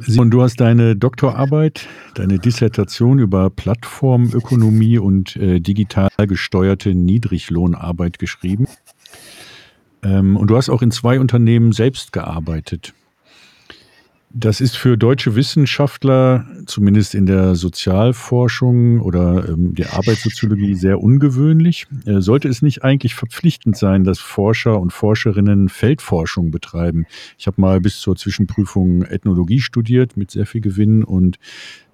Simon, 0.00 0.30
du 0.30 0.42
hast 0.42 0.60
deine 0.60 0.96
Doktorarbeit, 0.96 1.86
deine 2.14 2.38
Dissertation 2.38 3.18
über 3.18 3.50
Plattformökonomie 3.50 4.98
und 4.98 5.36
äh, 5.36 5.60
digital 5.60 6.10
gesteuerte 6.26 6.94
Niedriglohnarbeit 6.94 8.18
geschrieben. 8.18 8.66
Ähm, 10.02 10.36
und 10.36 10.48
du 10.48 10.56
hast 10.56 10.68
auch 10.68 10.82
in 10.82 10.90
zwei 10.90 11.18
Unternehmen 11.20 11.72
selbst 11.72 12.12
gearbeitet. 12.12 12.94
Das 14.30 14.60
ist 14.60 14.76
für 14.76 14.98
deutsche 14.98 15.36
Wissenschaftler, 15.36 16.46
zumindest 16.66 17.14
in 17.14 17.24
der 17.24 17.54
Sozialforschung 17.54 19.00
oder 19.00 19.48
ähm, 19.48 19.74
der 19.74 19.94
Arbeitssoziologie, 19.94 20.74
sehr 20.74 21.00
ungewöhnlich. 21.00 21.86
Äh, 22.04 22.20
sollte 22.20 22.48
es 22.48 22.60
nicht 22.60 22.84
eigentlich 22.84 23.14
verpflichtend 23.14 23.78
sein, 23.78 24.04
dass 24.04 24.18
Forscher 24.18 24.78
und 24.78 24.92
Forscherinnen 24.92 25.70
Feldforschung 25.70 26.50
betreiben? 26.50 27.06
Ich 27.38 27.46
habe 27.46 27.58
mal 27.58 27.80
bis 27.80 28.00
zur 28.00 28.16
Zwischenprüfung 28.16 29.02
Ethnologie 29.02 29.60
studiert 29.60 30.18
mit 30.18 30.30
sehr 30.30 30.44
viel 30.44 30.60
Gewinn 30.60 31.04
und 31.04 31.38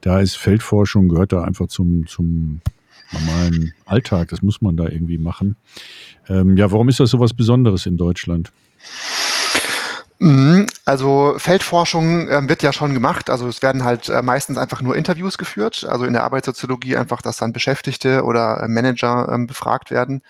da 0.00 0.20
ist 0.20 0.34
Feldforschung, 0.34 1.08
gehört 1.08 1.32
da 1.32 1.44
einfach 1.44 1.68
zum, 1.68 2.08
zum 2.08 2.60
normalen 3.12 3.74
Alltag. 3.86 4.28
Das 4.30 4.42
muss 4.42 4.60
man 4.60 4.76
da 4.76 4.88
irgendwie 4.88 5.18
machen. 5.18 5.54
Ähm, 6.28 6.56
ja, 6.56 6.72
warum 6.72 6.88
ist 6.88 6.98
das 6.98 7.10
so 7.10 7.20
was 7.20 7.32
Besonderes 7.32 7.86
in 7.86 7.96
Deutschland? 7.96 8.52
Mhm. 10.24 10.66
Also 10.86 11.34
Feldforschung 11.36 12.28
äh, 12.30 12.48
wird 12.48 12.62
ja 12.62 12.72
schon 12.72 12.94
gemacht. 12.94 13.28
Also 13.28 13.46
es 13.46 13.60
werden 13.60 13.84
halt 13.84 14.08
äh, 14.08 14.22
meistens 14.22 14.56
einfach 14.56 14.80
nur 14.80 14.96
Interviews 14.96 15.36
geführt. 15.36 15.84
Also 15.86 16.06
in 16.06 16.14
der 16.14 16.24
Arbeitssoziologie 16.24 16.96
einfach, 16.96 17.20
dass 17.20 17.36
dann 17.36 17.52
Beschäftigte 17.52 18.24
oder 18.24 18.62
äh, 18.62 18.68
Manager 18.68 19.28
ähm, 19.30 19.46
befragt 19.46 19.90
werden 19.90 20.22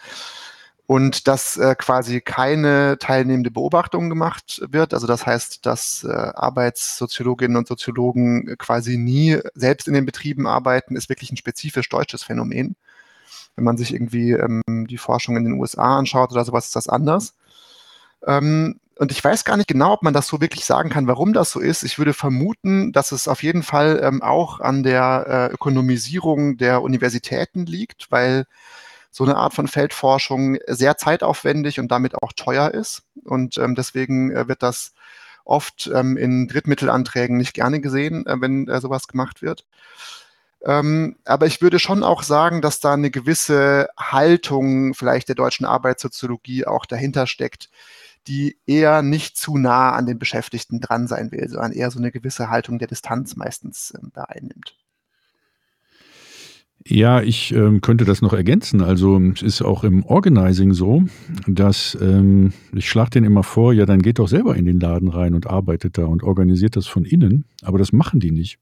und 0.86 1.28
dass 1.28 1.56
äh, 1.58 1.76
quasi 1.78 2.20
keine 2.20 2.98
teilnehmende 2.98 3.52
Beobachtung 3.52 4.08
gemacht 4.08 4.62
wird. 4.68 4.94
Also 4.94 5.06
das 5.06 5.26
heißt, 5.26 5.64
dass 5.64 6.04
Arbeitssoziologinnen 6.04 7.56
und 7.56 7.68
Soziologen 7.68 8.56
quasi 8.58 8.98
nie 8.98 9.38
selbst 9.54 9.86
in 9.86 9.94
den 9.94 10.06
Betrieben 10.06 10.48
arbeiten, 10.48 10.96
ist 10.96 11.08
wirklich 11.08 11.30
ein 11.30 11.36
spezifisch 11.36 11.88
deutsches 11.88 12.24
Phänomen. 12.24 12.74
Wenn 13.54 13.64
man 13.64 13.76
sich 13.78 13.94
irgendwie 13.94 14.32
ähm, 14.32 14.62
die 14.88 14.98
Forschung 14.98 15.36
in 15.36 15.44
den 15.44 15.54
USA 15.54 15.98
anschaut 15.98 16.32
oder 16.32 16.44
sowas, 16.44 16.66
ist 16.66 16.76
das 16.76 16.88
anders. 16.88 17.34
Ähm, 18.26 18.80
und 19.04 19.12
ich 19.12 19.22
weiß 19.22 19.44
gar 19.44 19.58
nicht 19.58 19.68
genau, 19.68 19.92
ob 19.92 20.02
man 20.02 20.14
das 20.14 20.26
so 20.26 20.40
wirklich 20.40 20.64
sagen 20.64 20.88
kann, 20.88 21.06
warum 21.06 21.34
das 21.34 21.50
so 21.50 21.60
ist. 21.60 21.82
Ich 21.82 21.98
würde 21.98 22.14
vermuten, 22.14 22.90
dass 22.90 23.12
es 23.12 23.28
auf 23.28 23.42
jeden 23.42 23.62
Fall 23.62 24.00
ähm, 24.02 24.22
auch 24.22 24.60
an 24.60 24.82
der 24.82 25.50
äh, 25.50 25.52
Ökonomisierung 25.52 26.56
der 26.56 26.80
Universitäten 26.80 27.66
liegt, 27.66 28.10
weil 28.10 28.46
so 29.10 29.24
eine 29.24 29.36
Art 29.36 29.52
von 29.52 29.68
Feldforschung 29.68 30.56
sehr 30.68 30.96
zeitaufwendig 30.96 31.78
und 31.80 31.88
damit 31.88 32.14
auch 32.14 32.32
teuer 32.32 32.70
ist. 32.70 33.02
Und 33.24 33.58
ähm, 33.58 33.74
deswegen 33.74 34.34
äh, 34.34 34.48
wird 34.48 34.62
das 34.62 34.94
oft 35.44 35.90
ähm, 35.94 36.16
in 36.16 36.48
Drittmittelanträgen 36.48 37.36
nicht 37.36 37.52
gerne 37.52 37.82
gesehen, 37.82 38.26
äh, 38.26 38.40
wenn 38.40 38.68
äh, 38.68 38.80
sowas 38.80 39.06
gemacht 39.06 39.42
wird. 39.42 39.66
Ähm, 40.64 41.16
aber 41.26 41.44
ich 41.44 41.60
würde 41.60 41.78
schon 41.78 42.02
auch 42.02 42.22
sagen, 42.22 42.62
dass 42.62 42.80
da 42.80 42.94
eine 42.94 43.10
gewisse 43.10 43.90
Haltung 43.98 44.94
vielleicht 44.94 45.28
der 45.28 45.34
deutschen 45.34 45.66
Arbeitssoziologie 45.66 46.64
auch 46.64 46.86
dahinter 46.86 47.26
steckt, 47.26 47.68
die 48.26 48.58
eher 48.66 49.02
nicht 49.02 49.36
zu 49.36 49.58
nah 49.58 49.92
an 49.92 50.06
den 50.06 50.18
Beschäftigten 50.18 50.80
dran 50.80 51.06
sein 51.06 51.30
will, 51.32 51.48
sondern 51.48 51.72
eher 51.72 51.90
so 51.90 51.98
eine 51.98 52.10
gewisse 52.10 52.50
Haltung 52.50 52.78
der 52.78 52.88
Distanz 52.88 53.36
meistens 53.36 53.92
ähm, 53.96 54.10
da 54.14 54.24
einnimmt. 54.24 54.76
Ja, 56.86 57.22
ich 57.22 57.54
ähm, 57.54 57.80
könnte 57.80 58.04
das 58.04 58.20
noch 58.20 58.34
ergänzen. 58.34 58.82
Also 58.82 59.18
es 59.34 59.40
ist 59.40 59.62
auch 59.62 59.84
im 59.84 60.04
Organizing 60.04 60.74
so, 60.74 61.04
dass 61.46 61.96
ähm, 61.98 62.52
ich 62.74 62.90
schlage 62.90 63.10
den 63.10 63.24
immer 63.24 63.42
vor, 63.42 63.72
ja, 63.72 63.86
dann 63.86 64.02
geht 64.02 64.18
doch 64.18 64.28
selber 64.28 64.54
in 64.54 64.66
den 64.66 64.80
Laden 64.80 65.08
rein 65.08 65.32
und 65.32 65.46
arbeitet 65.46 65.96
da 65.96 66.04
und 66.04 66.22
organisiert 66.22 66.76
das 66.76 66.86
von 66.86 67.06
innen. 67.06 67.46
Aber 67.62 67.78
das 67.78 67.92
machen 67.92 68.20
die 68.20 68.32
nicht. 68.32 68.58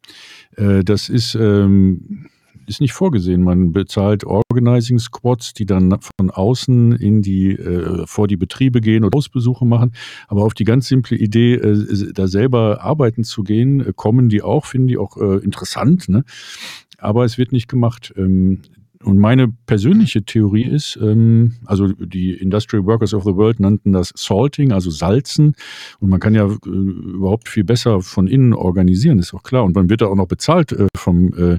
Äh, 0.57 0.85
das 0.85 1.09
ist 1.09 1.35
ähm, 1.35 2.29
ist 2.67 2.81
nicht 2.81 2.93
vorgesehen. 2.93 3.43
Man 3.43 3.73
bezahlt 3.73 4.25
Organizing 4.25 4.99
Squads, 4.99 5.55
die 5.55 5.67
dann 5.67 5.99
von 6.01 6.31
außen 6.31 6.93
in 6.93 7.23
die, 7.23 7.53
äh, 7.53 8.07
vor 8.07 8.29
die 8.29 8.37
Betriebe 8.37 8.81
gehen 8.81 9.05
oder 9.05 9.17
Hausbesuche 9.17 9.65
machen. 9.65 9.93
Aber 10.29 10.45
auf 10.45 10.55
die 10.55 10.65
ganz 10.65 10.89
simple 10.89 11.17
Idee, 11.17 11.55
äh, 11.55 12.13
da 12.13 12.27
selber 12.29 12.83
arbeiten 12.83 13.25
zu 13.25 13.43
gehen, 13.43 13.81
äh, 13.81 13.93
kommen 13.95 14.29
die 14.29 14.43
auch, 14.43 14.67
finden 14.67 14.89
die 14.89 14.99
auch 14.99 15.17
äh, 15.17 15.39
interessant. 15.39 16.09
Ne? 16.09 16.25
Aber 16.99 17.25
es 17.25 17.39
wird 17.39 17.53
nicht 17.53 17.69
gemacht. 17.69 18.15
Und 19.05 19.19
meine 19.19 19.49
persönliche 19.67 20.25
Theorie 20.25 20.65
ist, 20.65 20.99
ähm, 21.01 21.53
also 21.65 21.89
die 21.89 22.33
Industrial 22.33 22.85
Workers 22.87 23.15
of 23.15 23.25
the 23.25 23.35
World 23.35 23.61
nannten 23.61 23.93
das 23.93 24.13
Salting, 24.17 24.73
also 24.73 24.91
Salzen. 24.91 25.55
Und 26.01 26.09
man 26.09 26.21
kann 26.21 26.35
ja 26.35 26.47
äh, 26.47 26.69
überhaupt 26.69 27.49
viel 27.49 27.65
besser 27.65 28.01
von 28.01 28.27
innen 28.27 28.55
organisieren, 28.55 29.19
ist 29.19 29.35
auch 29.35 29.43
klar. 29.43 29.65
Und 29.65 29.75
man 29.75 29.91
wird 29.91 30.03
da 30.03 30.07
auch 30.07 30.15
noch 30.15 30.29
bezahlt 30.29 30.73
äh, 30.73 30.87
vom, 30.97 31.35
äh, 31.35 31.59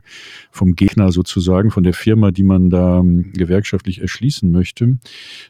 vom 0.51 0.75
Gegner 0.75 1.11
sozusagen, 1.11 1.71
von 1.71 1.83
der 1.83 1.93
Firma, 1.93 2.31
die 2.31 2.43
man 2.43 2.69
da 2.69 2.99
ähm, 2.99 3.31
gewerkschaftlich 3.33 4.01
erschließen 4.01 4.49
möchte. 4.49 4.97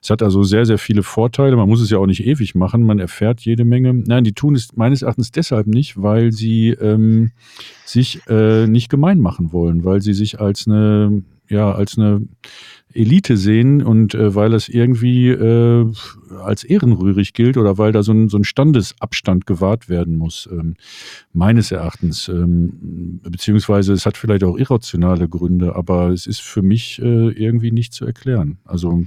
Es 0.01 0.09
hat 0.09 0.23
also 0.23 0.43
sehr, 0.43 0.65
sehr 0.65 0.77
viele 0.77 1.03
Vorteile. 1.03 1.55
Man 1.55 1.69
muss 1.69 1.81
es 1.81 1.89
ja 1.89 1.97
auch 1.97 2.07
nicht 2.07 2.25
ewig 2.25 2.55
machen. 2.55 2.85
Man 2.85 2.99
erfährt 2.99 3.41
jede 3.41 3.65
Menge. 3.65 3.93
Nein, 3.93 4.23
die 4.23 4.33
tun 4.33 4.55
es 4.55 4.75
meines 4.75 5.01
Erachtens 5.01 5.31
deshalb 5.31 5.67
nicht, 5.67 6.01
weil 6.01 6.31
sie 6.31 6.69
ähm, 6.69 7.31
sich 7.85 8.21
äh, 8.27 8.67
nicht 8.67 8.89
gemein 8.89 9.19
machen 9.19 9.51
wollen, 9.51 9.83
weil 9.83 10.01
sie 10.01 10.13
sich 10.13 10.39
als 10.39 10.67
eine 10.67 11.23
ja, 11.53 11.71
als 11.71 11.97
eine 11.97 12.21
Elite 12.93 13.37
sehen 13.37 13.83
und 13.83 14.13
äh, 14.13 14.35
weil 14.35 14.53
es 14.53 14.69
irgendwie 14.69 15.29
äh, 15.29 15.85
als 16.43 16.63
ehrenrührig 16.63 17.33
gilt 17.33 17.57
oder 17.57 17.77
weil 17.77 17.91
da 17.91 18.03
so 18.03 18.11
ein, 18.11 18.27
so 18.27 18.37
ein 18.37 18.43
Standesabstand 18.43 19.45
gewahrt 19.45 19.87
werden 19.87 20.15
muss, 20.15 20.49
ähm, 20.51 20.75
meines 21.31 21.71
Erachtens. 21.71 22.27
Ähm, 22.27 23.19
beziehungsweise 23.23 23.93
es 23.93 24.05
hat 24.05 24.17
vielleicht 24.17 24.43
auch 24.43 24.57
irrationale 24.57 25.29
Gründe, 25.29 25.75
aber 25.75 26.09
es 26.09 26.25
ist 26.25 26.41
für 26.41 26.61
mich 26.61 26.99
äh, 27.01 27.29
irgendwie 27.29 27.71
nicht 27.71 27.93
zu 27.93 28.05
erklären. 28.05 28.57
Also 28.65 29.03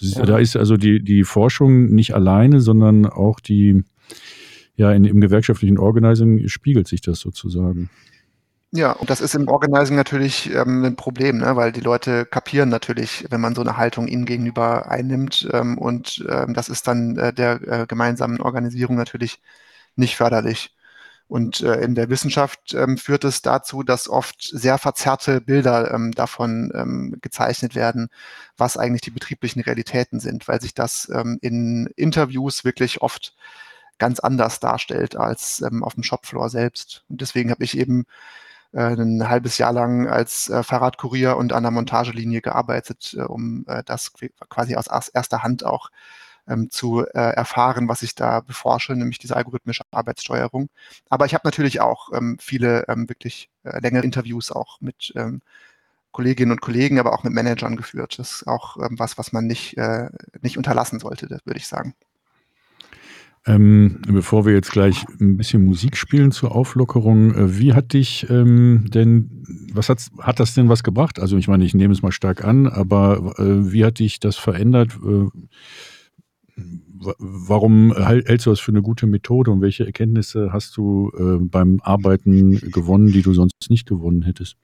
ist, 0.00 0.18
da 0.18 0.38
ist 0.38 0.56
also 0.56 0.76
die, 0.76 1.02
die 1.02 1.24
Forschung 1.24 1.94
nicht 1.94 2.14
alleine, 2.14 2.60
sondern 2.60 3.06
auch 3.06 3.40
die, 3.40 3.82
ja, 4.76 4.92
in, 4.92 5.04
im 5.04 5.20
gewerkschaftlichen 5.20 5.78
Organizing 5.78 6.48
spiegelt 6.48 6.88
sich 6.88 7.00
das 7.00 7.20
sozusagen. 7.20 7.90
Ja, 8.72 8.92
und 8.92 9.08
das 9.10 9.20
ist 9.20 9.34
im 9.34 9.48
Organizing 9.48 9.96
natürlich 9.96 10.50
ähm, 10.52 10.84
ein 10.84 10.96
Problem, 10.96 11.38
ne? 11.38 11.56
weil 11.56 11.72
die 11.72 11.80
Leute 11.80 12.26
kapieren 12.26 12.68
natürlich, 12.68 13.24
wenn 13.30 13.40
man 13.40 13.54
so 13.54 13.60
eine 13.62 13.76
Haltung 13.76 14.06
ihnen 14.08 14.26
gegenüber 14.26 14.90
einnimmt. 14.90 15.48
Ähm, 15.52 15.78
und 15.78 16.24
ähm, 16.28 16.52
das 16.52 16.68
ist 16.68 16.86
dann 16.86 17.16
äh, 17.16 17.32
der 17.32 17.60
äh, 17.62 17.86
gemeinsamen 17.86 18.40
Organisierung 18.40 18.96
natürlich 18.96 19.40
nicht 19.94 20.16
förderlich. 20.16 20.74
Und 21.28 21.60
äh, 21.62 21.80
in 21.82 21.94
der 21.94 22.10
Wissenschaft 22.10 22.74
ähm, 22.74 22.98
führt 22.98 23.24
es 23.24 23.40
dazu, 23.42 23.82
dass 23.82 24.08
oft 24.08 24.42
sehr 24.42 24.78
verzerrte 24.78 25.40
Bilder 25.40 25.92
ähm, 25.92 26.12
davon 26.12 26.70
ähm, 26.74 27.16
gezeichnet 27.22 27.74
werden, 27.74 28.08
was 28.56 28.76
eigentlich 28.76 29.02
die 29.02 29.10
betrieblichen 29.10 29.62
Realitäten 29.62 30.20
sind, 30.20 30.48
weil 30.48 30.60
sich 30.60 30.74
das 30.74 31.06
in 31.40 31.86
Interviews 31.96 32.64
wirklich 32.64 33.02
oft 33.02 33.34
ganz 33.98 34.20
anders 34.20 34.60
darstellt 34.60 35.16
als 35.16 35.62
auf 35.82 35.94
dem 35.94 36.02
Shopfloor 36.04 36.50
selbst. 36.50 37.04
Und 37.08 37.20
deswegen 37.22 37.50
habe 37.50 37.64
ich 37.64 37.76
eben 37.78 38.06
äh, 38.76 38.94
ein 38.94 39.26
halbes 39.26 39.56
Jahr 39.56 39.72
lang 39.72 40.06
als 40.06 40.50
äh, 40.50 40.62
Fahrradkurier 40.62 41.38
und 41.38 41.54
an 41.54 41.62
der 41.62 41.72
Montagelinie 41.72 42.42
gearbeitet, 42.42 43.16
äh, 43.18 43.22
um 43.22 43.64
das 43.86 44.12
quasi 44.50 44.76
aus 44.76 45.08
erster 45.08 45.42
Hand 45.42 45.64
auch 45.64 45.90
ähm, 46.46 46.70
zu 46.70 47.00
erfahren, 47.06 47.88
was 47.88 48.02
ich 48.02 48.14
da 48.14 48.40
beforsche, 48.40 48.92
nämlich 48.94 49.18
diese 49.18 49.34
algorithmische 49.34 49.84
Arbeitssteuerung. 49.90 50.68
Aber 51.08 51.24
ich 51.24 51.32
habe 51.32 51.46
natürlich 51.46 51.80
auch 51.80 52.12
ähm, 52.12 52.36
viele 52.38 52.84
ähm, 52.88 53.08
wirklich 53.08 53.48
längere 53.64 54.04
Interviews 54.04 54.52
auch 54.52 54.80
mit 54.80 55.14
Kolleginnen 56.12 56.52
und 56.52 56.60
Kollegen, 56.60 56.98
aber 56.98 57.12
auch 57.14 57.24
mit 57.24 57.32
Managern 57.32 57.76
geführt. 57.76 58.18
Das 58.18 58.30
ist 58.36 58.46
auch 58.46 58.76
was, 58.78 59.18
was 59.18 59.32
man 59.32 59.46
nicht, 59.46 59.76
nicht 60.40 60.56
unterlassen 60.56 61.00
sollte, 61.00 61.28
würde 61.44 61.58
ich 61.58 61.66
sagen. 61.66 61.94
Ähm, 63.48 64.02
bevor 64.08 64.44
wir 64.44 64.54
jetzt 64.54 64.72
gleich 64.72 65.04
ein 65.20 65.36
bisschen 65.36 65.64
Musik 65.64 65.96
spielen 65.96 66.32
zur 66.32 66.54
Auflockerung, 66.54 67.32
äh, 67.32 67.58
wie 67.60 67.74
hat 67.74 67.92
dich 67.92 68.26
ähm, 68.28 68.86
denn, 68.92 69.44
was 69.72 69.88
hat, 69.88 70.04
hat 70.18 70.40
das 70.40 70.54
denn 70.54 70.68
was 70.68 70.82
gebracht? 70.82 71.20
Also 71.20 71.36
ich 71.36 71.46
meine, 71.46 71.64
ich 71.64 71.72
nehme 71.72 71.92
es 71.92 72.02
mal 72.02 72.10
stark 72.10 72.44
an, 72.44 72.66
aber 72.66 73.38
äh, 73.38 73.72
wie 73.72 73.84
hat 73.84 74.00
dich 74.00 74.18
das 74.18 74.36
verändert? 74.36 74.96
Äh, 74.96 75.28
warum 77.18 77.94
hältst 77.94 78.46
du 78.46 78.50
das 78.50 78.58
für 78.58 78.72
eine 78.72 78.82
gute 78.82 79.06
Methode 79.06 79.52
und 79.52 79.60
welche 79.60 79.86
Erkenntnisse 79.86 80.52
hast 80.52 80.76
du 80.76 81.12
äh, 81.16 81.38
beim 81.38 81.78
Arbeiten 81.82 82.58
gewonnen, 82.72 83.12
die 83.12 83.22
du 83.22 83.32
sonst 83.32 83.70
nicht 83.70 83.86
gewonnen 83.86 84.22
hättest? 84.22 84.56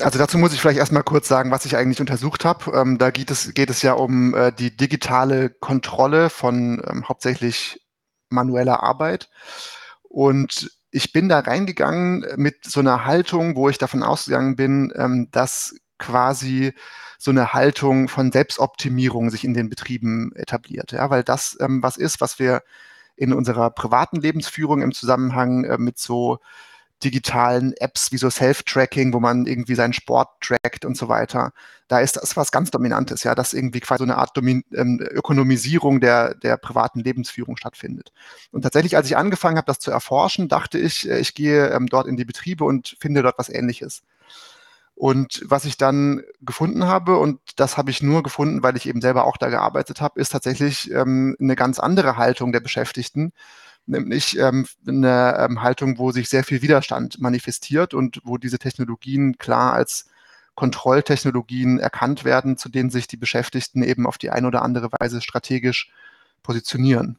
Also 0.00 0.18
dazu 0.18 0.36
muss 0.36 0.52
ich 0.52 0.60
vielleicht 0.60 0.78
erstmal 0.78 1.02
kurz 1.02 1.28
sagen, 1.28 1.50
was 1.50 1.64
ich 1.64 1.76
eigentlich 1.76 2.00
untersucht 2.00 2.44
habe. 2.44 2.72
Ähm, 2.78 2.98
da 2.98 3.10
geht 3.10 3.30
es, 3.30 3.54
geht 3.54 3.70
es 3.70 3.82
ja 3.82 3.94
um 3.94 4.34
äh, 4.34 4.52
die 4.52 4.76
digitale 4.76 5.48
Kontrolle 5.48 6.28
von 6.28 6.82
ähm, 6.86 7.08
hauptsächlich 7.08 7.80
manueller 8.28 8.82
Arbeit. 8.82 9.30
Und 10.02 10.70
ich 10.90 11.12
bin 11.12 11.28
da 11.28 11.40
reingegangen 11.40 12.24
mit 12.36 12.64
so 12.64 12.80
einer 12.80 13.06
Haltung, 13.06 13.56
wo 13.56 13.68
ich 13.68 13.78
davon 13.78 14.02
ausgegangen 14.02 14.56
bin, 14.56 14.92
ähm, 14.96 15.28
dass 15.30 15.74
quasi 15.98 16.74
so 17.18 17.30
eine 17.30 17.52
Haltung 17.52 18.08
von 18.08 18.30
Selbstoptimierung 18.30 19.30
sich 19.30 19.44
in 19.44 19.54
den 19.54 19.68
Betrieben 19.68 20.32
etabliert. 20.36 20.92
Ja, 20.92 21.10
weil 21.10 21.24
das 21.24 21.56
ähm, 21.60 21.82
was 21.82 21.96
ist, 21.96 22.20
was 22.20 22.38
wir 22.38 22.62
in 23.16 23.32
unserer 23.32 23.70
privaten 23.70 24.20
Lebensführung 24.20 24.82
im 24.82 24.92
Zusammenhang 24.92 25.64
äh, 25.64 25.78
mit 25.78 25.98
so 25.98 26.38
digitalen 27.04 27.72
Apps 27.74 28.10
wie 28.12 28.18
so 28.18 28.28
Self-Tracking, 28.28 29.12
wo 29.12 29.20
man 29.20 29.46
irgendwie 29.46 29.74
seinen 29.74 29.92
Sport 29.92 30.28
trackt 30.40 30.84
und 30.84 30.96
so 30.96 31.08
weiter. 31.08 31.52
Da 31.86 32.00
ist 32.00 32.16
das 32.16 32.36
was 32.36 32.50
ganz 32.50 32.70
Dominantes, 32.70 33.22
ja, 33.22 33.34
dass 33.34 33.54
irgendwie 33.54 33.80
quasi 33.80 33.98
so 33.98 34.04
eine 34.04 34.18
Art 34.18 34.36
Domin 34.36 34.64
ähm, 34.74 35.00
Ökonomisierung 35.00 36.00
der, 36.00 36.34
der 36.34 36.56
privaten 36.56 37.00
Lebensführung 37.00 37.56
stattfindet. 37.56 38.12
Und 38.50 38.62
tatsächlich, 38.62 38.96
als 38.96 39.06
ich 39.06 39.16
angefangen 39.16 39.56
habe, 39.56 39.66
das 39.66 39.78
zu 39.78 39.90
erforschen, 39.90 40.48
dachte 40.48 40.78
ich, 40.78 41.08
äh, 41.08 41.18
ich 41.18 41.34
gehe 41.34 41.68
ähm, 41.68 41.86
dort 41.86 42.06
in 42.06 42.16
die 42.16 42.24
Betriebe 42.24 42.64
und 42.64 42.96
finde 43.00 43.22
dort 43.22 43.38
was 43.38 43.48
Ähnliches. 43.48 44.02
Und 44.94 45.42
was 45.44 45.64
ich 45.64 45.76
dann 45.76 46.22
gefunden 46.40 46.86
habe, 46.86 47.18
und 47.18 47.38
das 47.54 47.76
habe 47.76 47.90
ich 47.92 48.02
nur 48.02 48.24
gefunden, 48.24 48.64
weil 48.64 48.76
ich 48.76 48.88
eben 48.88 49.00
selber 49.00 49.26
auch 49.26 49.36
da 49.36 49.48
gearbeitet 49.48 50.00
habe, 50.00 50.20
ist 50.20 50.30
tatsächlich 50.30 50.90
ähm, 50.90 51.36
eine 51.40 51.54
ganz 51.54 51.78
andere 51.78 52.16
Haltung 52.16 52.50
der 52.52 52.58
Beschäftigten 52.58 53.32
nämlich 53.88 54.38
ähm, 54.38 54.66
eine 54.86 55.36
ähm, 55.38 55.62
Haltung, 55.62 55.98
wo 55.98 56.10
sich 56.12 56.28
sehr 56.28 56.44
viel 56.44 56.62
Widerstand 56.62 57.20
manifestiert 57.20 57.94
und 57.94 58.20
wo 58.24 58.38
diese 58.38 58.58
Technologien 58.58 59.38
klar 59.38 59.72
als 59.72 60.06
Kontrolltechnologien 60.54 61.78
erkannt 61.78 62.24
werden, 62.24 62.56
zu 62.56 62.68
denen 62.68 62.90
sich 62.90 63.06
die 63.06 63.16
Beschäftigten 63.16 63.82
eben 63.82 64.06
auf 64.06 64.18
die 64.18 64.30
eine 64.30 64.46
oder 64.46 64.62
andere 64.62 64.90
Weise 64.90 65.20
strategisch 65.22 65.90
positionieren. 66.42 67.18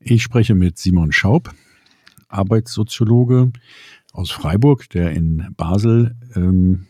Ich 0.00 0.22
spreche 0.22 0.54
mit 0.54 0.78
Simon 0.78 1.12
Schaub, 1.12 1.52
Arbeitssoziologe 2.28 3.52
aus 4.12 4.30
Freiburg, 4.30 4.88
der 4.90 5.10
in 5.12 5.54
Basel 5.56 6.16
ähm, 6.34 6.86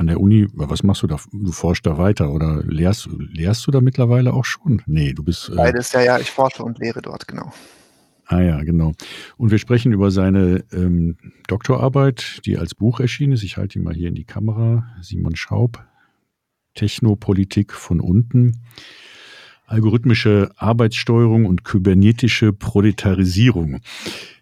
an 0.00 0.06
der 0.06 0.18
Uni, 0.18 0.48
was 0.54 0.82
machst 0.82 1.02
du 1.02 1.06
da? 1.06 1.18
Du 1.30 1.52
forschst 1.52 1.84
da 1.84 1.98
weiter 1.98 2.32
oder 2.32 2.62
lehrst, 2.64 3.10
lehrst 3.18 3.66
du 3.66 3.70
da 3.70 3.82
mittlerweile 3.82 4.32
auch 4.32 4.46
schon? 4.46 4.80
Nee, 4.86 5.12
du 5.12 5.22
bist. 5.22 5.50
Äh 5.50 5.56
Beides, 5.56 5.92
ja, 5.92 6.00
ja, 6.00 6.18
ich 6.18 6.30
forsche 6.30 6.64
und 6.64 6.78
lehre 6.78 7.02
dort, 7.02 7.28
genau. 7.28 7.52
Ah 8.24 8.40
ja, 8.40 8.62
genau. 8.62 8.92
Und 9.36 9.50
wir 9.50 9.58
sprechen 9.58 9.92
über 9.92 10.10
seine 10.10 10.64
ähm, 10.72 11.18
Doktorarbeit, 11.48 12.40
die 12.46 12.56
als 12.56 12.74
Buch 12.74 12.98
erschienen 13.00 13.34
ist. 13.34 13.42
Ich 13.42 13.58
halte 13.58 13.78
ihn 13.78 13.84
mal 13.84 13.94
hier 13.94 14.08
in 14.08 14.14
die 14.14 14.24
Kamera. 14.24 14.86
Simon 15.02 15.36
Schaub, 15.36 15.84
Technopolitik 16.74 17.74
von 17.74 18.00
unten. 18.00 18.58
Algorithmische 19.66 20.50
Arbeitssteuerung 20.56 21.44
und 21.44 21.64
kybernetische 21.64 22.54
Proletarisierung. 22.54 23.80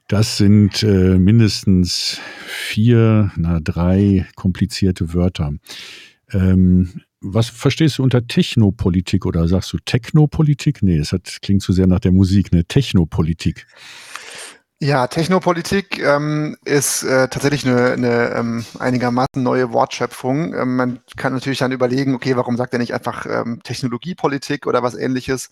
Das 0.09 0.39
sind 0.39 0.83
äh, 0.83 1.19
mindestens 1.19 2.19
vier, 2.47 3.31
na 3.37 3.61
drei 3.61 4.27
komplizierte 4.37 5.13
Wörter. 5.13 5.53
Ähm, 6.33 7.03
was 7.21 7.51
verstehst 7.51 7.99
du 7.99 8.03
unter 8.05 8.27
Technopolitik 8.27 9.27
oder 9.27 9.47
sagst 9.49 9.71
du 9.73 9.79
Technopolitik? 9.85 10.83
Nee, 10.83 10.97
es 10.97 11.15
klingt 11.43 11.61
zu 11.61 11.75
sehr 11.75 11.87
nach 11.87 12.01
der 12.01 12.13
Musik, 12.13 12.53
ne? 12.53 12.65
Technopolitik. 12.65 13.67
Ja, 14.81 15.09
Technopolitik 15.09 15.99
ähm, 15.99 16.57
ist 16.65 17.03
äh, 17.03 17.29
tatsächlich 17.29 17.67
eine, 17.67 17.93
eine 17.93 18.31
ähm, 18.31 18.65
einigermaßen 18.79 19.43
neue 19.43 19.73
Wortschöpfung. 19.73 20.55
Ähm, 20.55 20.77
man 20.77 21.01
kann 21.17 21.35
natürlich 21.35 21.59
dann 21.59 21.73
überlegen, 21.73 22.15
okay, 22.15 22.35
warum 22.37 22.57
sagt 22.57 22.73
er 22.73 22.79
nicht 22.79 22.95
einfach 22.95 23.27
ähm, 23.27 23.61
Technologiepolitik 23.63 24.67
oder 24.67 24.83
was 24.83 24.95
ähnliches? 24.95 25.51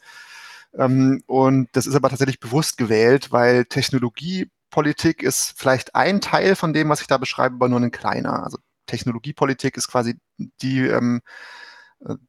Ähm, 0.78 1.22
und 1.26 1.68
das 1.72 1.86
ist 1.86 1.94
aber 1.94 2.10
tatsächlich 2.10 2.40
bewusst 2.40 2.78
gewählt, 2.78 3.32
weil 3.32 3.64
Technologiepolitik 3.64 5.22
ist 5.22 5.54
vielleicht 5.56 5.94
ein 5.94 6.20
Teil 6.20 6.56
von 6.56 6.72
dem, 6.72 6.88
was 6.88 7.00
ich 7.00 7.06
da 7.06 7.18
beschreibe, 7.18 7.56
aber 7.56 7.68
nur 7.68 7.80
ein 7.80 7.90
kleiner. 7.90 8.44
Also 8.44 8.58
Technologiepolitik 8.86 9.76
ist 9.76 9.88
quasi 9.88 10.18
die, 10.38 10.80
ähm, 10.80 11.22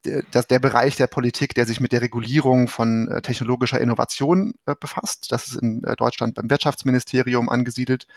der, 0.06 0.44
der 0.44 0.60
Bereich 0.60 0.96
der 0.96 1.08
Politik, 1.08 1.54
der 1.54 1.66
sich 1.66 1.80
mit 1.80 1.92
der 1.92 2.02
Regulierung 2.02 2.68
von 2.68 3.10
äh, 3.10 3.22
technologischer 3.22 3.82
Innovation 3.82 4.54
äh, 4.66 4.76
befasst. 4.80 5.32
Das 5.32 5.48
ist 5.48 5.56
in 5.62 5.84
äh, 5.84 5.96
Deutschland 5.96 6.36
beim 6.36 6.50
Wirtschaftsministerium 6.50 7.50
angesiedelt. 7.50 8.08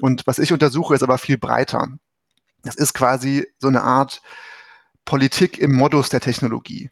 Und 0.00 0.26
was 0.26 0.38
ich 0.38 0.52
untersuche, 0.52 0.94
ist 0.94 1.02
aber 1.02 1.18
viel 1.18 1.38
breiter. 1.38 1.88
Das 2.62 2.74
ist 2.74 2.94
quasi 2.94 3.46
so 3.58 3.68
eine 3.68 3.82
Art 3.82 4.22
Politik 5.04 5.58
im 5.58 5.74
Modus 5.74 6.08
der 6.08 6.20
Technologie. 6.20 6.90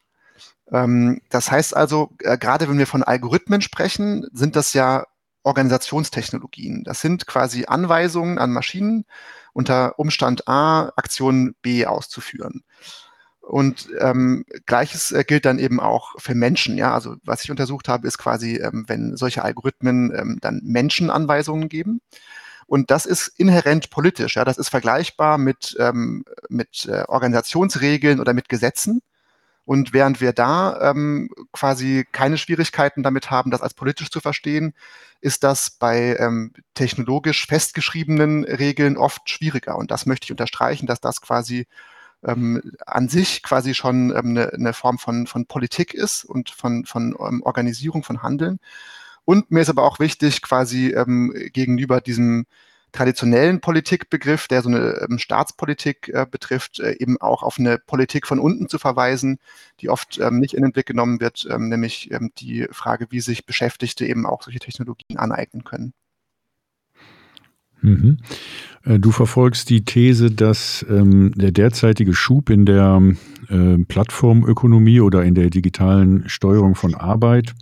Ähm, 0.72 1.20
das 1.30 1.50
heißt 1.50 1.76
also, 1.76 2.10
äh, 2.20 2.38
gerade 2.38 2.68
wenn 2.68 2.78
wir 2.78 2.86
von 2.86 3.02
Algorithmen 3.02 3.60
sprechen, 3.60 4.26
sind 4.32 4.56
das 4.56 4.72
ja 4.72 5.06
Organisationstechnologien. 5.42 6.84
Das 6.84 7.00
sind 7.00 7.26
quasi 7.26 7.64
Anweisungen 7.66 8.38
an 8.38 8.52
Maschinen, 8.52 9.04
unter 9.52 9.98
Umstand 9.98 10.48
A 10.48 10.92
Aktion 10.96 11.54
B 11.62 11.86
auszuführen. 11.86 12.62
Und 13.40 13.88
ähm, 13.98 14.44
gleiches 14.66 15.10
äh, 15.10 15.24
gilt 15.24 15.44
dann 15.44 15.58
eben 15.58 15.80
auch 15.80 16.12
für 16.18 16.34
Menschen. 16.36 16.76
Ja, 16.76 16.94
also 16.94 17.16
was 17.24 17.42
ich 17.42 17.50
untersucht 17.50 17.88
habe, 17.88 18.06
ist 18.06 18.18
quasi, 18.18 18.56
ähm, 18.56 18.84
wenn 18.86 19.16
solche 19.16 19.42
Algorithmen 19.42 20.14
ähm, 20.14 20.38
dann 20.40 20.60
Menschen 20.62 21.10
Anweisungen 21.10 21.68
geben. 21.68 22.00
Und 22.66 22.92
das 22.92 23.06
ist 23.06 23.26
inhärent 23.26 23.90
politisch. 23.90 24.36
Ja, 24.36 24.44
das 24.44 24.56
ist 24.56 24.68
vergleichbar 24.68 25.38
mit, 25.38 25.76
ähm, 25.80 26.24
mit 26.48 26.86
äh, 26.86 27.02
Organisationsregeln 27.08 28.20
oder 28.20 28.34
mit 28.34 28.48
Gesetzen. 28.48 29.02
Und 29.70 29.92
während 29.92 30.20
wir 30.20 30.32
da 30.32 30.90
ähm, 30.90 31.30
quasi 31.52 32.04
keine 32.10 32.38
Schwierigkeiten 32.38 33.04
damit 33.04 33.30
haben, 33.30 33.52
das 33.52 33.62
als 33.62 33.72
politisch 33.72 34.10
zu 34.10 34.18
verstehen, 34.18 34.74
ist 35.20 35.44
das 35.44 35.70
bei 35.70 36.16
ähm, 36.18 36.52
technologisch 36.74 37.46
festgeschriebenen 37.46 38.42
Regeln 38.42 38.96
oft 38.96 39.30
schwieriger. 39.30 39.78
Und 39.78 39.92
das 39.92 40.06
möchte 40.06 40.24
ich 40.24 40.32
unterstreichen, 40.32 40.88
dass 40.88 41.00
das 41.00 41.20
quasi 41.20 41.68
ähm, 42.24 42.60
an 42.84 43.08
sich 43.08 43.44
quasi 43.44 43.74
schon 43.74 44.10
ähm, 44.10 44.30
eine, 44.30 44.52
eine 44.52 44.72
Form 44.72 44.98
von, 44.98 45.28
von 45.28 45.46
Politik 45.46 45.94
ist 45.94 46.24
und 46.24 46.50
von, 46.50 46.84
von 46.84 47.14
ähm, 47.20 47.40
Organisierung 47.44 48.02
von 48.02 48.24
Handeln. 48.24 48.58
Und 49.24 49.52
mir 49.52 49.60
ist 49.60 49.70
aber 49.70 49.84
auch 49.84 50.00
wichtig, 50.00 50.42
quasi 50.42 50.88
ähm, 50.88 51.32
gegenüber 51.52 52.00
diesem 52.00 52.46
traditionellen 52.92 53.60
Politikbegriff, 53.60 54.48
der 54.48 54.62
so 54.62 54.68
eine 54.68 55.06
ähm, 55.08 55.18
Staatspolitik 55.18 56.08
äh, 56.08 56.26
betrifft, 56.30 56.80
äh, 56.80 56.96
eben 56.98 57.20
auch 57.20 57.42
auf 57.42 57.58
eine 57.58 57.78
Politik 57.78 58.26
von 58.26 58.38
unten 58.38 58.68
zu 58.68 58.78
verweisen, 58.78 59.38
die 59.80 59.88
oft 59.88 60.18
ähm, 60.18 60.38
nicht 60.38 60.54
in 60.54 60.62
den 60.62 60.72
Blick 60.72 60.86
genommen 60.86 61.20
wird, 61.20 61.46
ähm, 61.50 61.68
nämlich 61.68 62.10
ähm, 62.10 62.30
die 62.38 62.66
Frage, 62.70 63.06
wie 63.10 63.20
sich 63.20 63.46
Beschäftigte 63.46 64.06
eben 64.06 64.26
auch 64.26 64.42
solche 64.42 64.60
Technologien 64.60 65.18
aneignen 65.18 65.64
können. 65.64 65.92
Mhm. 67.82 68.18
Äh, 68.84 68.98
du 68.98 69.10
verfolgst 69.10 69.70
die 69.70 69.84
These, 69.84 70.30
dass 70.30 70.84
ähm, 70.88 71.32
der 71.34 71.52
derzeitige 71.52 72.14
Schub 72.14 72.50
in 72.50 72.66
der 72.66 73.00
äh, 73.48 73.78
Plattformökonomie 73.78 75.00
oder 75.00 75.24
in 75.24 75.34
der 75.34 75.50
digitalen 75.50 76.28
Steuerung 76.28 76.74
von 76.74 76.94
Arbeit 76.94 77.54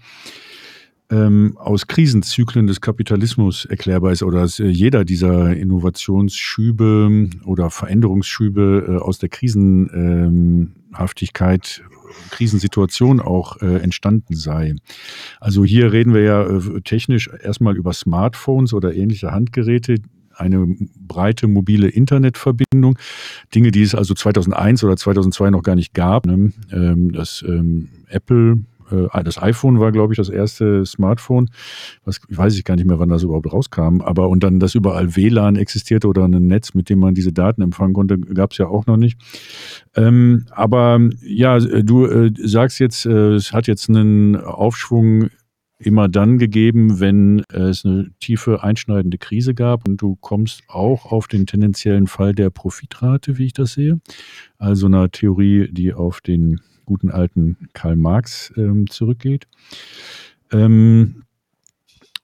ähm, 1.11 1.57
aus 1.57 1.87
Krisenzyklen 1.87 2.67
des 2.67 2.81
Kapitalismus 2.81 3.65
erklärbar 3.65 4.11
ist 4.13 4.23
oder 4.23 4.43
dass 4.43 4.61
äh, 4.61 4.67
jeder 4.67 5.05
dieser 5.05 5.57
Innovationsschübe 5.57 7.31
oder 7.45 7.71
Veränderungsschübe 7.71 8.87
äh, 8.89 8.97
aus 9.03 9.19
der 9.19 9.31
Krisenhaftigkeit, 9.31 11.83
Krisensituation 12.31 13.21
auch 13.21 13.61
äh, 13.63 13.77
entstanden 13.77 14.35
sei. 14.35 14.75
Also 15.41 15.65
hier 15.65 15.93
reden 15.93 16.15
wir 16.15 16.23
ja 16.23 16.43
äh, 16.43 16.81
technisch 16.83 17.31
erstmal 17.43 17.77
über 17.77 17.93
Smartphones 17.93 18.75
oder 18.75 18.95
ähnliche 18.95 19.31
Handgeräte, 19.31 19.97
eine 20.35 20.77
breite 20.97 21.47
mobile 21.49 21.89
Internetverbindung. 21.89 22.99
Dinge, 23.55 23.71
die 23.71 23.83
es 23.83 23.95
also 23.95 24.15
2001 24.15 24.85
oder 24.85 24.97
2002 24.97 25.51
noch 25.51 25.63
gar 25.63 25.75
nicht 25.75 25.95
gab. 25.95 26.27
Ne? 26.27 26.53
Ähm, 26.71 27.13
das 27.13 27.45
ähm, 27.47 27.89
Apple 28.09 28.59
äh, 28.91 29.25
das 29.25 29.41
iPhone 29.41 29.81
war, 29.81 29.93
glaube 29.93 30.13
ich, 30.13 30.17
das 30.17 30.29
erste 30.29 30.85
Smartphone. 30.87 31.51
Was 32.05 32.21
weiß 32.29 32.57
ich 32.57 32.65
gar 32.65 32.77
nicht 32.77 32.87
mehr, 32.87 32.99
wann 32.99 33.09
das 33.09 33.23
überhaupt 33.23 33.53
rauskam. 33.53 34.01
Aber 34.01 34.29
und 34.29 34.43
dann, 34.43 34.61
dass 34.61 34.75
überall 34.75 35.17
WLAN 35.17 35.57
existierte 35.57 36.09
oder 36.09 36.25
ein 36.25 36.47
Netz, 36.47 36.75
mit 36.75 36.89
dem 36.89 36.99
man 36.99 37.15
diese 37.15 37.33
Daten 37.33 37.63
empfangen 37.63 37.95
konnte, 37.95 38.19
gab 38.19 38.53
es 38.53 38.59
ja 38.59 38.67
auch 38.67 38.87
noch 38.87 38.97
nicht. 38.97 39.19
Ähm, 39.97 40.47
aber 40.51 41.01
ja, 41.23 41.59
du 41.59 42.07
äh, 42.07 42.33
sagst 42.37 42.79
jetzt, 42.79 43.07
äh, 43.07 43.35
es 43.35 43.53
hat 43.53 43.67
jetzt 43.67 43.89
einen 43.89 44.37
Aufschwung 44.37 45.29
immer 45.79 46.09
dann 46.09 46.39
gegeben, 46.39 47.01
wenn 47.01 47.45
es 47.51 47.85
eine 47.85 48.11
tiefe 48.21 48.63
einschneidende 48.63 49.19
Krise 49.19 49.55
gab 49.55 49.87
und 49.87 49.99
du 49.99 50.17
kommst 50.17 50.63
auch 50.67 51.07
auf 51.07 51.29
den 51.29 51.47
tendenziellen 51.47 52.09
Fall 52.09 52.35
der 52.35 52.51
Profitrate, 52.51 53.39
wie 53.39 53.47
ich 53.47 53.53
das 53.53 53.75
sehe. 53.75 54.01
Also 54.59 54.87
einer 54.87 55.11
Theorie, 55.11 55.69
die 55.71 55.95
auf 55.95 56.21
den 56.21 56.61
guten 56.89 57.11
alten 57.11 57.69
Karl 57.75 57.97
Marx 57.97 58.53
ähm, 58.57 58.89
zurückgeht. 58.89 59.47
Ähm, 60.51 61.23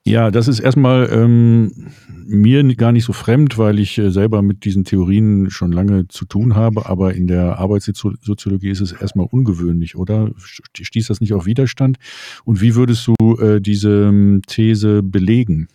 ja, 0.07 0.31
das 0.31 0.49
ist 0.49 0.61
erstmal 0.61 1.09
ähm, 1.11 1.93
mir 2.27 2.63
gar 2.77 2.93
nicht 2.93 3.05
so 3.05 3.13
fremd, 3.13 3.57
weil 3.57 3.79
ich 3.79 3.97
äh, 3.99 4.11
selber 4.11 4.43
mit 4.43 4.65
diesen 4.65 4.85
Theorien 4.85 5.51
schon 5.51 5.73
lange 5.73 6.09
zu 6.09 6.25
tun 6.25 6.55
habe, 6.55 6.87
aber 6.87 7.15
in 7.15 7.27
der 7.27 7.59
Arbeitssoziologie 7.59 8.71
ist 8.71 8.81
es 8.81 8.93
erstmal 8.93 9.27
ungewöhnlich, 9.31 9.97
oder? 9.97 10.31
Stieß 10.37 11.07
das 11.07 11.21
nicht 11.21 11.33
auf 11.33 11.47
Widerstand? 11.47 11.99
Und 12.45 12.61
wie 12.61 12.75
würdest 12.75 13.07
du 13.07 13.37
äh, 13.39 13.61
diese 13.61 14.09
ähm, 14.09 14.43
These 14.47 15.03
belegen? 15.03 15.69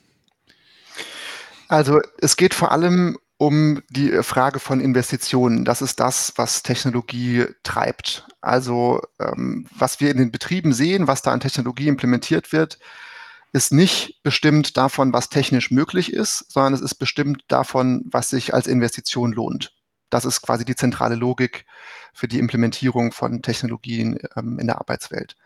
Also 1.68 2.00
es 2.20 2.36
geht 2.36 2.54
vor 2.54 2.72
allem 2.72 3.18
um 3.40 3.82
die 3.90 4.22
Frage 4.22 4.60
von 4.60 4.82
Investitionen. 4.82 5.64
Das 5.64 5.82
ist 5.82 6.02
das, 6.02 6.34
was 6.36 6.62
Technologie 6.62 7.46
treibt. 7.64 8.28
Also 8.42 9.02
ähm, 9.18 9.66
was 9.74 10.02
wir 10.02 10.12
in 10.12 10.18
den 10.18 10.30
Betrieben 10.30 10.74
sehen, 10.74 11.08
was 11.08 11.22
da 11.22 11.32
an 11.32 11.40
Technologie 11.40 11.88
implementiert 11.88 12.52
wird, 12.52 12.80
ist 13.54 13.72
nicht 13.72 14.22
bestimmt 14.24 14.76
davon, 14.76 15.14
was 15.14 15.30
technisch 15.30 15.72
möglich 15.72 16.12
ist, 16.12 16.52
sondern 16.52 16.74
es 16.74 16.82
ist 16.82 16.96
bestimmt 16.96 17.46
davon, 17.48 18.04
was 18.12 18.30
sich 18.30 18.54
als 18.54 18.68
Investition 18.68 19.32
lohnt. 19.32 19.74
Das 20.10 20.26
ist 20.26 20.42
quasi 20.42 20.66
die 20.66 20.76
zentrale 20.76 21.16
Logik 21.16 21.66
für 22.14 22.28
die 22.28 22.40
Implementierung 22.40 23.14
von 23.14 23.42
Technologien 23.42 24.20
ähm, 24.36 24.60
in 24.60 24.68
der 24.68 24.80
Arbeitswelt. 24.80 25.38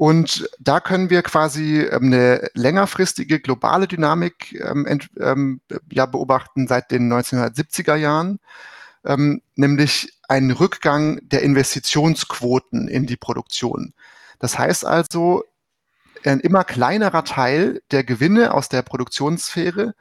Und 0.00 0.48
da 0.58 0.80
können 0.80 1.10
wir 1.10 1.20
quasi 1.20 1.82
ähm, 1.82 2.04
eine 2.04 2.48
längerfristige 2.54 3.38
globale 3.38 3.86
Dynamik 3.86 4.58
ähm, 4.58 4.86
ähm, 5.20 5.60
ja, 5.92 6.06
beobachten 6.06 6.66
seit 6.68 6.90
den 6.90 7.12
1970er 7.12 7.96
Jahren, 7.96 8.40
ähm, 9.04 9.42
nämlich 9.56 10.18
einen 10.26 10.52
Rückgang 10.52 11.20
der 11.28 11.42
Investitionsquoten 11.42 12.88
in 12.88 13.04
die 13.04 13.18
Produktion. 13.18 13.92
Das 14.38 14.58
heißt 14.58 14.86
also, 14.86 15.44
ein 16.24 16.40
immer 16.40 16.64
kleinerer 16.64 17.24
Teil 17.24 17.82
der 17.90 18.02
Gewinne 18.02 18.54
aus 18.54 18.70
der 18.70 18.80
Produktionssphäre 18.80 19.94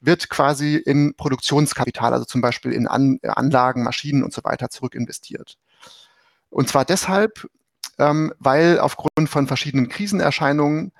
wird 0.00 0.28
quasi 0.28 0.74
in 0.74 1.14
Produktionskapital, 1.14 2.12
also 2.12 2.24
zum 2.24 2.40
Beispiel 2.40 2.72
in 2.72 2.88
An 2.88 3.20
Anlagen, 3.22 3.84
Maschinen 3.84 4.24
und 4.24 4.34
so 4.34 4.42
weiter 4.42 4.70
zurückinvestiert. 4.70 5.56
Und 6.50 6.68
zwar 6.68 6.84
deshalb, 6.84 7.46
ähm, 7.98 8.32
weil 8.38 8.78
aufgrund 8.78 9.28
von 9.28 9.46
verschiedenen 9.46 9.88
Krisenerscheinungen 9.88 10.92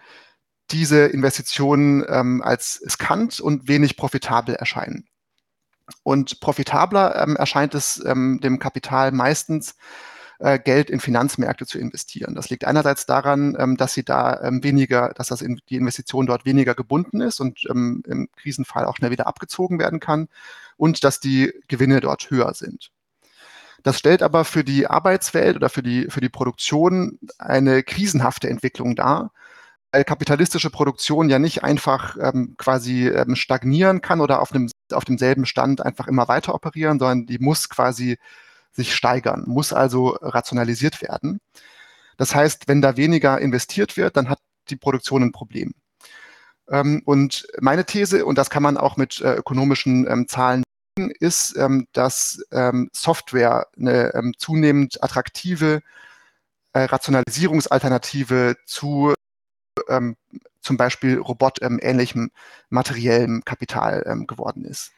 diese 0.71 1.07
Investitionen 1.07 2.05
ähm, 2.09 2.43
als 2.43 2.83
riskant 2.85 3.41
und 3.41 3.69
wenig 3.69 3.97
profitabel 3.97 4.55
erscheinen. 4.55 5.07
Und 6.03 6.41
profitabler 6.41 7.23
ähm, 7.23 7.37
erscheint 7.37 7.75
es 7.75 8.05
ähm, 8.05 8.41
dem 8.43 8.59
Kapital 8.59 9.13
meistens, 9.13 9.77
äh, 10.39 10.59
Geld 10.59 10.91
in 10.91 11.01
Finanzmärkte 11.01 11.67
zu 11.67 11.79
investieren. 11.79 12.35
Das 12.35 12.51
liegt 12.51 12.65
einerseits 12.65 13.07
daran, 13.07 13.57
ähm, 13.59 13.77
dass 13.77 13.95
sie 13.95 14.05
da 14.05 14.43
ähm, 14.43 14.63
weniger, 14.63 15.13
dass 15.15 15.29
das 15.29 15.41
in, 15.41 15.61
die 15.69 15.77
Investition 15.77 16.27
dort 16.27 16.45
weniger 16.45 16.75
gebunden 16.75 17.21
ist 17.21 17.41
und 17.41 17.65
im 17.65 18.29
Krisenfall 18.37 18.85
auch 18.85 18.97
schnell 18.97 19.11
wieder 19.11 19.27
abgezogen 19.27 19.79
werden 19.79 20.01
kann 20.01 20.29
und 20.77 21.05
dass 21.05 21.21
die 21.21 21.53
Gewinne 21.69 22.01
dort 22.01 22.31
höher 22.31 22.53
sind. 22.55 22.91
Das 23.87 24.01
stellt 24.01 24.25
aber 24.25 24.45
für 24.45 24.65
die 24.65 24.89
Arbeitswelt 24.89 25.55
oder 25.55 25.69
für 25.69 25.81
die, 25.81 26.09
für 26.11 26.21
die 26.21 26.29
Produktion 26.29 27.21
eine 27.39 27.85
krisenhafte 27.85 28.51
Entwicklung 28.51 28.97
dar, 28.97 29.31
weil 29.93 30.03
kapitalistische 30.03 30.71
Produktion 30.71 31.31
ja 31.31 31.39
nicht 31.39 31.63
einfach 31.63 32.17
ähm, 32.21 32.57
quasi 32.59 33.07
ähm, 33.07 33.37
stagnieren 33.37 34.01
kann 34.01 34.21
oder 34.21 34.43
auf, 34.43 34.53
einem, 34.53 34.69
auf 34.91 35.05
demselben 35.05 35.47
Stand 35.47 35.83
einfach 35.83 36.09
immer 36.09 36.27
weiter 36.27 36.53
operieren, 36.53 36.99
sondern 36.99 37.27
die 37.27 37.39
muss 37.39 37.69
quasi 37.69 38.19
sich 38.73 38.93
steigern, 38.93 39.45
muss 39.47 39.73
also 39.73 40.19
rationalisiert 40.21 41.01
werden. 41.01 41.39
Das 42.17 42.35
heißt, 42.35 42.67
wenn 42.67 42.83
da 42.83 42.97
weniger 42.97 43.41
investiert 43.41 43.97
wird, 43.97 44.17
dann 44.17 44.29
hat 44.29 44.41
die 44.69 44.75
Produktion 44.75 45.23
ein 45.23 45.33
Problem. 45.33 45.75
Ähm, 46.69 47.03
und 47.05 47.47
meine 47.61 47.85
These, 47.85 48.27
und 48.27 48.37
das 48.37 48.51
kann 48.51 48.65
man 48.65 48.79
auch 48.79 48.97
mit 48.97 49.21
äh, 49.21 49.35
ökonomischen 49.35 50.11
ähm, 50.11 50.27
Zahlen 50.27 50.65
ist, 50.97 51.57
ähm, 51.57 51.87
dass 51.93 52.43
ähm, 52.53 52.89
Software 52.93 53.69
eine 53.77 54.15
ähm, 54.15 54.35
zunehmend 54.39 55.03
attraktive 55.03 55.83
äh, 56.73 56.81
Rationalisierungsalternative 56.81 58.57
zu 58.67 59.15
ähm, 59.89 60.17
zum 60.61 60.77
Beispiel 60.77 61.19
robotähnlichem 61.19 62.23
ähm, 62.23 62.31
materiellem 62.71 63.45
Kapital 63.45 64.25
geworden 64.27 64.65
ist. 64.65 64.91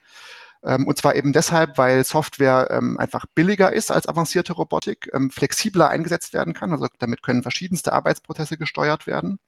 Und 0.62 0.96
zwar 0.98 1.14
eben 1.14 1.32
deshalb, 1.32 1.78
weil 1.78 2.02
Software 2.04 2.80
einfach 2.98 3.26
billiger 3.34 3.72
ist 3.72 3.92
als 3.92 4.08
avancierte 4.08 4.54
Robotik, 4.54 5.08
flexibler 5.30 5.88
eingesetzt 5.88 6.32
werden 6.32 6.52
kann. 6.52 6.72
Also 6.72 6.88
damit 6.98 7.22
können 7.22 7.42
verschiedenste 7.42 7.92
Arbeitsprozesse 7.92 8.56
gesteuert 8.56 9.06
werden. 9.06 9.38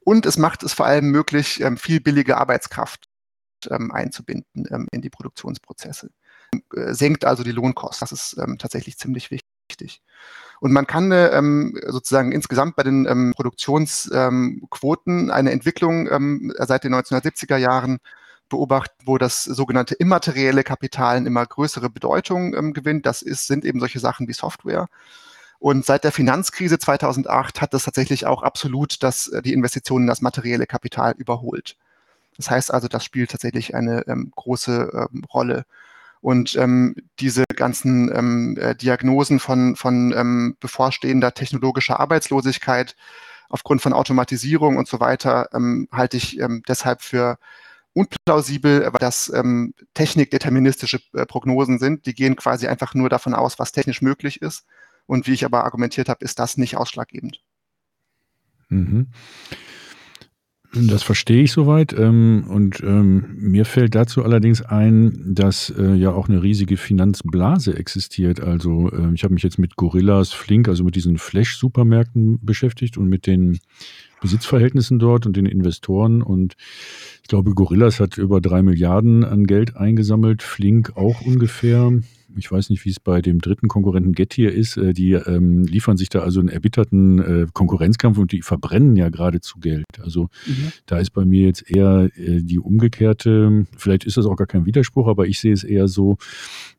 Und 0.00 0.24
es 0.26 0.38
macht 0.38 0.62
es 0.62 0.72
vor 0.72 0.86
allem 0.86 1.10
möglich, 1.10 1.62
viel 1.76 2.00
billige 2.00 2.38
Arbeitskraft 2.38 3.08
einzubinden 3.66 4.66
ähm, 4.70 4.88
in 4.92 5.02
die 5.02 5.10
Produktionsprozesse. 5.10 6.10
Äh, 6.74 6.94
senkt 6.94 7.24
also 7.24 7.42
die 7.44 7.52
Lohnkosten. 7.52 8.06
Das 8.08 8.12
ist 8.12 8.36
ähm, 8.38 8.58
tatsächlich 8.58 8.98
ziemlich 8.98 9.30
wichtig. 9.30 10.02
Und 10.60 10.72
man 10.72 10.86
kann 10.86 11.12
äh, 11.12 11.28
ähm, 11.28 11.78
sozusagen 11.86 12.32
insgesamt 12.32 12.76
bei 12.76 12.82
den 12.82 13.06
ähm, 13.06 13.32
Produktionsquoten 13.36 15.18
ähm, 15.24 15.30
eine 15.30 15.52
Entwicklung 15.52 16.10
ähm, 16.10 16.52
seit 16.58 16.84
den 16.84 16.94
1970er 16.94 17.56
Jahren 17.56 17.98
beobachten, 18.48 19.04
wo 19.04 19.18
das 19.18 19.44
sogenannte 19.44 19.94
immaterielle 19.94 20.64
Kapital 20.64 21.26
immer 21.26 21.44
größere 21.44 21.90
Bedeutung 21.90 22.54
ähm, 22.54 22.72
gewinnt. 22.72 23.06
Das 23.06 23.22
ist, 23.22 23.46
sind 23.46 23.64
eben 23.64 23.80
solche 23.80 24.00
Sachen 24.00 24.26
wie 24.26 24.32
Software. 24.32 24.88
Und 25.58 25.84
seit 25.84 26.04
der 26.04 26.12
Finanzkrise 26.12 26.78
2008 26.78 27.60
hat 27.60 27.74
das 27.74 27.84
tatsächlich 27.84 28.26
auch 28.26 28.42
absolut 28.42 29.02
das, 29.02 29.28
äh, 29.28 29.42
die 29.42 29.52
Investitionen 29.52 30.04
in 30.04 30.08
das 30.08 30.22
materielle 30.22 30.66
Kapital 30.66 31.14
überholt. 31.18 31.76
Das 32.38 32.50
heißt 32.50 32.72
also, 32.72 32.88
das 32.88 33.04
spielt 33.04 33.30
tatsächlich 33.30 33.74
eine 33.74 34.06
ähm, 34.06 34.32
große 34.34 35.08
ähm, 35.12 35.24
Rolle. 35.24 35.66
Und 36.20 36.56
ähm, 36.56 36.96
diese 37.20 37.44
ganzen 37.54 38.10
ähm, 38.16 38.56
äh, 38.58 38.74
Diagnosen 38.74 39.38
von, 39.38 39.76
von 39.76 40.12
ähm, 40.16 40.56
bevorstehender 40.58 41.34
technologischer 41.34 42.00
Arbeitslosigkeit 42.00 42.96
aufgrund 43.48 43.82
von 43.82 43.92
Automatisierung 43.92 44.76
und 44.76 44.88
so 44.88 45.00
weiter 45.00 45.48
ähm, 45.52 45.88
halte 45.92 46.16
ich 46.16 46.38
ähm, 46.40 46.62
deshalb 46.66 47.02
für 47.02 47.38
unplausibel, 47.92 48.82
weil 48.82 49.00
das 49.00 49.32
ähm, 49.34 49.74
technikdeterministische 49.94 51.00
äh, 51.14 51.26
Prognosen 51.26 51.78
sind. 51.78 52.06
Die 52.06 52.14
gehen 52.14 52.36
quasi 52.36 52.66
einfach 52.68 52.94
nur 52.94 53.08
davon 53.08 53.34
aus, 53.34 53.58
was 53.58 53.72
technisch 53.72 54.02
möglich 54.02 54.42
ist. 54.42 54.64
Und 55.06 55.26
wie 55.26 55.32
ich 55.32 55.44
aber 55.44 55.64
argumentiert 55.64 56.08
habe, 56.08 56.24
ist 56.24 56.38
das 56.38 56.58
nicht 56.58 56.76
ausschlaggebend. 56.76 57.40
Mhm. 58.68 59.08
Das 60.74 61.02
verstehe 61.02 61.42
ich 61.42 61.52
soweit. 61.52 61.94
Ähm, 61.98 62.44
und 62.48 62.80
ähm, 62.82 63.36
mir 63.38 63.64
fällt 63.64 63.94
dazu 63.94 64.22
allerdings 64.22 64.60
ein, 64.60 65.34
dass 65.34 65.70
äh, 65.70 65.94
ja 65.94 66.12
auch 66.12 66.28
eine 66.28 66.42
riesige 66.42 66.76
Finanzblase 66.76 67.74
existiert. 67.76 68.40
Also 68.40 68.90
äh, 68.90 69.14
ich 69.14 69.24
habe 69.24 69.32
mich 69.32 69.42
jetzt 69.42 69.58
mit 69.58 69.76
Gorillas 69.76 70.32
Flink, 70.32 70.68
also 70.68 70.84
mit 70.84 70.94
diesen 70.94 71.16
Flash-Supermärkten 71.16 72.38
beschäftigt 72.42 72.98
und 72.98 73.08
mit 73.08 73.26
den 73.26 73.60
Besitzverhältnissen 74.20 74.98
dort 74.98 75.24
und 75.24 75.36
den 75.36 75.46
Investoren. 75.46 76.22
Und 76.22 76.54
ich 77.22 77.28
glaube, 77.28 77.54
Gorillas 77.54 77.98
hat 77.98 78.18
über 78.18 78.42
drei 78.42 78.62
Milliarden 78.62 79.24
an 79.24 79.44
Geld 79.44 79.76
eingesammelt, 79.76 80.42
Flink 80.42 80.96
auch 80.96 81.22
ungefähr 81.22 81.92
ich 82.36 82.50
weiß 82.50 82.70
nicht, 82.70 82.84
wie 82.84 82.90
es 82.90 83.00
bei 83.00 83.22
dem 83.22 83.40
dritten 83.40 83.68
Konkurrenten 83.68 84.12
Getir 84.12 84.52
ist, 84.52 84.76
äh, 84.76 84.92
die 84.92 85.12
ähm, 85.12 85.64
liefern 85.64 85.96
sich 85.96 86.08
da 86.08 86.20
also 86.20 86.40
einen 86.40 86.48
erbitterten 86.48 87.18
äh, 87.18 87.46
Konkurrenzkampf 87.52 88.18
und 88.18 88.32
die 88.32 88.42
verbrennen 88.42 88.96
ja 88.96 89.08
geradezu 89.08 89.58
Geld. 89.58 89.86
Also 90.02 90.28
mhm. 90.46 90.72
da 90.86 90.98
ist 90.98 91.10
bei 91.10 91.24
mir 91.24 91.46
jetzt 91.46 91.70
eher 91.70 92.10
äh, 92.16 92.42
die 92.42 92.58
umgekehrte, 92.58 93.66
vielleicht 93.76 94.04
ist 94.04 94.16
das 94.16 94.26
auch 94.26 94.36
gar 94.36 94.46
kein 94.46 94.66
Widerspruch, 94.66 95.08
aber 95.08 95.26
ich 95.26 95.40
sehe 95.40 95.52
es 95.52 95.64
eher 95.64 95.88
so, 95.88 96.18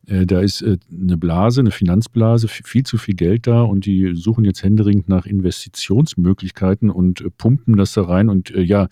äh, 0.07 0.25
da 0.25 0.41
ist 0.41 0.61
äh, 0.61 0.77
eine 0.91 1.17
Blase, 1.17 1.61
eine 1.61 1.71
Finanzblase, 1.71 2.47
viel 2.47 2.83
zu 2.83 2.97
viel 2.97 3.15
Geld 3.15 3.47
da 3.47 3.61
und 3.61 3.85
die 3.85 4.15
suchen 4.15 4.45
jetzt 4.45 4.63
händeringend 4.63 5.09
nach 5.09 5.25
Investitionsmöglichkeiten 5.25 6.89
und 6.89 7.21
äh, 7.21 7.29
pumpen 7.29 7.77
das 7.77 7.93
da 7.93 8.03
rein 8.03 8.29
und 8.29 8.49
ja, 8.49 8.87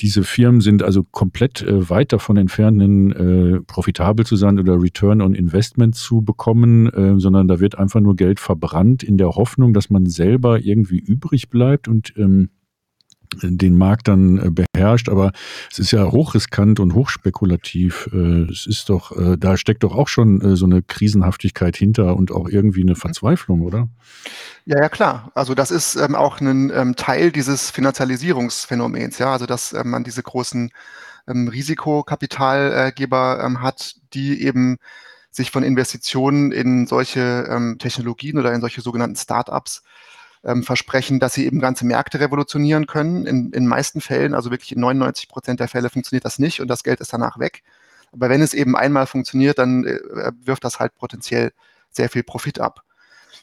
diese 0.00 0.24
Firmen 0.24 0.60
sind 0.60 0.82
also 0.82 1.04
komplett 1.04 1.64
weit 1.68 2.12
davon 2.12 2.36
entfernt, 2.36 3.66
profitabel 3.66 4.26
zu 4.26 4.36
sein 4.36 4.58
oder 4.58 4.80
Return 4.80 5.20
on 5.20 5.34
Investment 5.34 5.61
zu 5.92 6.22
bekommen, 6.22 6.88
äh, 6.88 7.18
sondern 7.18 7.48
da 7.48 7.60
wird 7.60 7.78
einfach 7.78 8.00
nur 8.00 8.16
Geld 8.16 8.40
verbrannt 8.40 9.02
in 9.02 9.18
der 9.18 9.30
Hoffnung, 9.30 9.74
dass 9.74 9.90
man 9.90 10.06
selber 10.06 10.60
irgendwie 10.60 10.98
übrig 10.98 11.48
bleibt 11.50 11.88
und 11.88 12.12
ähm, 12.16 12.50
den 13.42 13.76
Markt 13.76 14.08
dann 14.08 14.38
äh, 14.38 14.50
beherrscht, 14.50 15.08
aber 15.08 15.32
es 15.70 15.78
ist 15.78 15.90
ja 15.90 16.10
hochriskant 16.10 16.80
und 16.80 16.94
hochspekulativ. 16.94 18.08
Äh, 18.12 18.50
es 18.50 18.66
ist 18.66 18.88
doch, 18.88 19.16
äh, 19.16 19.36
da 19.38 19.56
steckt 19.56 19.84
doch 19.84 19.94
auch 19.94 20.08
schon 20.08 20.56
so 20.56 20.66
eine 20.66 20.82
Krisenhaftigkeit 20.82 21.76
hinter 21.76 22.16
und 22.16 22.30
auch 22.30 22.48
irgendwie 22.48 22.82
eine 22.82 22.94
Verzweiflung, 22.94 23.62
oder? 23.62 23.88
Ja, 24.64 24.80
ja, 24.80 24.88
klar. 24.88 25.30
Also 25.34 25.54
das 25.54 25.70
ist 25.70 25.96
ähm, 25.96 26.14
auch 26.14 26.40
ein 26.40 26.70
ähm, 26.74 26.96
Teil 26.96 27.32
dieses 27.32 27.70
Finanzialisierungsphänomens, 27.70 29.18
ja, 29.18 29.32
also 29.32 29.46
dass 29.46 29.72
ähm, 29.72 29.90
man 29.90 30.04
diese 30.04 30.22
großen 30.22 30.70
ähm, 31.28 31.48
Risikokapitalgeber 31.48 33.42
ähm, 33.44 33.62
hat, 33.62 33.94
die 34.14 34.42
eben 34.42 34.78
sich 35.32 35.50
von 35.50 35.64
Investitionen 35.64 36.52
in 36.52 36.86
solche 36.86 37.48
ähm, 37.50 37.78
Technologien 37.78 38.38
oder 38.38 38.52
in 38.52 38.60
solche 38.60 38.82
sogenannten 38.82 39.16
Startups 39.16 39.82
ähm, 40.44 40.62
versprechen, 40.62 41.18
dass 41.20 41.34
sie 41.34 41.46
eben 41.46 41.58
ganze 41.58 41.86
Märkte 41.86 42.20
revolutionieren 42.20 42.86
können. 42.86 43.26
In 43.26 43.50
den 43.50 43.66
meisten 43.66 44.00
Fällen, 44.00 44.34
also 44.34 44.50
wirklich 44.50 44.72
in 44.72 44.80
99 44.80 45.28
Prozent 45.28 45.58
der 45.58 45.68
Fälle 45.68 45.88
funktioniert 45.88 46.24
das 46.24 46.38
nicht 46.38 46.60
und 46.60 46.68
das 46.68 46.84
Geld 46.84 47.00
ist 47.00 47.12
danach 47.12 47.38
weg. 47.38 47.62
Aber 48.12 48.28
wenn 48.28 48.42
es 48.42 48.52
eben 48.52 48.76
einmal 48.76 49.06
funktioniert, 49.06 49.58
dann 49.58 49.84
äh, 49.84 49.98
wirft 50.44 50.64
das 50.64 50.78
halt 50.78 50.94
potenziell 50.96 51.52
sehr 51.90 52.10
viel 52.10 52.22
Profit 52.22 52.60
ab. 52.60 52.82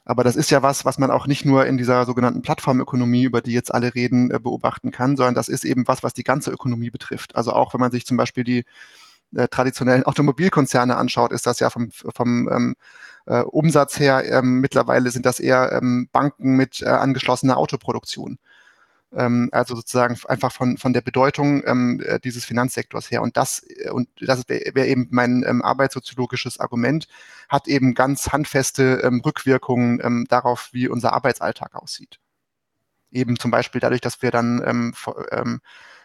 Aber 0.06 0.24
das 0.24 0.36
ist 0.36 0.52
ja 0.52 0.62
was, 0.62 0.86
was 0.86 0.98
man 0.98 1.12
auch 1.12 1.28
nicht 1.28 1.46
nur 1.46 1.66
in 1.66 1.78
dieser 1.78 2.06
sogenannten 2.06 2.42
Plattformökonomie, 2.42 3.24
über 3.24 3.42
die 3.42 3.54
jetzt 3.54 3.74
alle 3.74 3.96
reden, 3.96 4.32
äh, 4.32 4.40
beobachten 4.40 4.92
kann, 4.92 5.18
sondern 5.18 5.36
das 5.36 5.48
ist 5.48 5.66
eben 5.66 5.88
was, 5.88 6.04
was 6.04 6.14
die 6.14 6.24
ganze 6.24 6.52
Ökonomie 6.52 6.92
betrifft. 6.92 7.36
Also 7.36 7.54
auch 7.54 7.74
wenn 7.74 7.82
man 7.82 7.92
sich 7.92 8.06
zum 8.06 8.18
Beispiel 8.18 8.44
die 8.44 8.66
äh, 9.36 9.48
traditionellen 9.48 10.04
Automobilkonzerne 10.04 10.96
anschaut, 10.96 11.32
ist 11.32 11.46
das 11.46 11.60
ja 11.60 11.70
vom, 11.70 11.92
vom 11.92 12.50
ähm, 12.52 12.76
äh, 13.26 13.42
Umsatz 13.42 14.00
her, 14.00 14.24
ähm, 14.26 14.60
mittlerweile 14.60 15.12
sind 15.12 15.26
das 15.26 15.40
eher 15.40 15.72
ähm, 15.72 16.10
Banken 16.12 16.56
mit 16.56 16.82
äh, 16.82 16.88
angeschlossener 16.88 17.58
Autoproduktion. 17.58 18.40
Ähm, 19.12 19.50
also 19.52 19.76
sozusagen 19.76 20.18
einfach 20.28 20.52
von, 20.52 20.78
von 20.78 20.94
der 20.94 21.02
Bedeutung 21.02 21.64
ähm, 21.66 22.02
äh, 22.06 22.20
dieses 22.20 22.46
Finanzsektors 22.46 23.10
her. 23.10 23.22
Und 23.22 23.38
das, 23.38 23.64
äh, 23.68 23.90
und 23.90 24.08
das 24.20 24.48
wäre 24.48 24.76
wär 24.76 24.88
eben 24.88 25.08
mein 25.12 25.44
ähm, 25.48 25.62
arbeitssoziologisches 25.64 26.60
Argument, 26.60 27.08
hat 27.48 27.68
eben 27.68 27.96
ganz 27.96 28.32
handfeste 28.32 29.02
Rückwirkungen 29.26 30.26
darauf, 30.30 30.70
wie 30.72 30.88
unser 30.88 31.14
Arbeitsalltag 31.14 31.74
aussieht. 31.74 32.20
Eben 33.12 33.40
zum 33.40 33.50
Beispiel 33.50 33.82
dadurch, 33.82 34.02
dass 34.02 34.22
wir 34.22 34.30
dann 34.30 34.94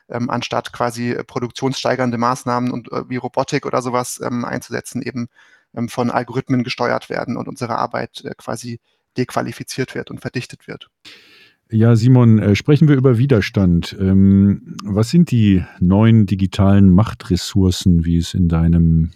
ähm, 0.08 0.30
anstatt 0.30 0.72
quasi 0.72 1.16
produktionssteigernde 1.26 2.18
Maßnahmen 2.18 2.70
und 2.70 2.92
äh, 2.92 3.08
wie 3.08 3.16
Robotik 3.16 3.66
oder 3.66 3.82
sowas 3.82 4.20
ähm, 4.24 4.44
einzusetzen, 4.44 5.02
eben 5.02 5.28
ähm, 5.74 5.88
von 5.88 6.10
Algorithmen 6.10 6.64
gesteuert 6.64 7.10
werden 7.10 7.36
und 7.36 7.48
unsere 7.48 7.78
Arbeit 7.78 8.22
äh, 8.24 8.34
quasi 8.36 8.80
dequalifiziert 9.16 9.94
wird 9.94 10.10
und 10.10 10.20
verdichtet 10.20 10.66
wird. 10.66 10.90
Ja, 11.70 11.96
Simon, 11.96 12.38
äh, 12.38 12.54
sprechen 12.54 12.88
wir 12.88 12.96
über 12.96 13.18
Widerstand. 13.18 13.96
Ähm, 13.98 14.76
was 14.84 15.10
sind 15.10 15.30
die 15.30 15.64
neuen 15.80 16.26
digitalen 16.26 16.90
Machtressourcen, 16.90 18.04
wie 18.04 18.18
es 18.18 18.34
in 18.34 18.48
deinem 18.48 19.12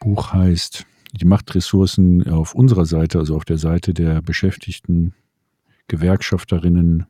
Buch 0.00 0.32
heißt? 0.32 0.84
Die 1.12 1.24
Machtressourcen 1.24 2.28
auf 2.28 2.54
unserer 2.54 2.84
Seite, 2.84 3.18
also 3.18 3.36
auf 3.36 3.44
der 3.44 3.58
Seite 3.58 3.94
der 3.94 4.20
Beschäftigten, 4.20 5.14
Gewerkschafterinnen, 5.88 7.06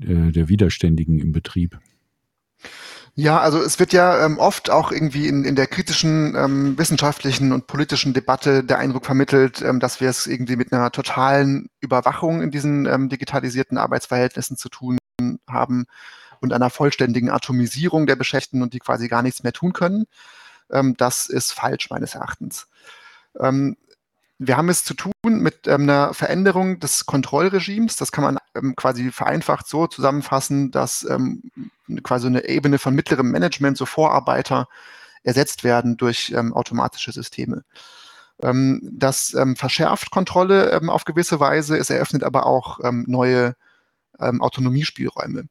äh, 0.00 0.32
der 0.32 0.48
Widerständigen 0.48 1.18
im 1.18 1.32
Betrieb. 1.32 1.78
Ja, 3.14 3.40
also 3.40 3.60
es 3.60 3.80
wird 3.80 3.92
ja 3.92 4.24
ähm, 4.24 4.38
oft 4.38 4.70
auch 4.70 4.92
irgendwie 4.92 5.26
in, 5.26 5.44
in 5.44 5.56
der 5.56 5.66
kritischen 5.66 6.36
ähm, 6.36 6.78
wissenschaftlichen 6.78 7.50
und 7.50 7.66
politischen 7.66 8.14
Debatte 8.14 8.62
der 8.62 8.78
Eindruck 8.78 9.06
vermittelt, 9.06 9.60
ähm, 9.60 9.80
dass 9.80 10.00
wir 10.00 10.08
es 10.08 10.28
irgendwie 10.28 10.54
mit 10.54 10.72
einer 10.72 10.92
totalen 10.92 11.68
Überwachung 11.80 12.42
in 12.42 12.52
diesen 12.52 12.86
ähm, 12.86 13.08
digitalisierten 13.08 13.76
Arbeitsverhältnissen 13.76 14.56
zu 14.56 14.68
tun 14.68 14.98
haben 15.48 15.86
und 16.40 16.52
einer 16.52 16.70
vollständigen 16.70 17.28
Atomisierung 17.28 18.06
der 18.06 18.14
Beschäftigten 18.14 18.62
und 18.62 18.72
die 18.72 18.78
quasi 18.78 19.08
gar 19.08 19.22
nichts 19.22 19.42
mehr 19.42 19.52
tun 19.52 19.72
können. 19.72 20.04
Ähm, 20.70 20.94
das 20.96 21.26
ist 21.26 21.50
falsch 21.50 21.90
meines 21.90 22.14
Erachtens. 22.14 22.68
Wir 24.40 24.56
haben 24.56 24.68
es 24.68 24.84
zu 24.84 24.94
tun 24.94 25.12
mit 25.24 25.66
ähm, 25.66 25.82
einer 25.82 26.14
Veränderung 26.14 26.78
des 26.78 27.06
Kontrollregimes. 27.06 27.96
Das 27.96 28.12
kann 28.12 28.22
man 28.22 28.38
ähm, 28.54 28.76
quasi 28.76 29.10
vereinfacht 29.10 29.66
so 29.66 29.88
zusammenfassen, 29.88 30.70
dass 30.70 31.04
ähm, 31.04 31.50
quasi 32.04 32.28
eine 32.28 32.48
Ebene 32.48 32.78
von 32.78 32.94
mittlerem 32.94 33.30
Management, 33.32 33.76
so 33.76 33.84
Vorarbeiter, 33.84 34.68
ersetzt 35.24 35.64
werden 35.64 35.96
durch 35.96 36.32
ähm, 36.36 36.54
automatische 36.54 37.10
Systeme. 37.10 37.64
Ähm, 38.40 38.80
das 38.92 39.34
ähm, 39.34 39.56
verschärft 39.56 40.12
Kontrolle 40.12 40.80
auf 40.88 41.04
gewisse 41.04 41.40
Weise, 41.40 41.76
es 41.76 41.90
eröffnet 41.90 42.22
aber 42.22 42.46
auch 42.46 42.78
neue 42.92 43.54
Autonomiespielräume. 44.20 45.44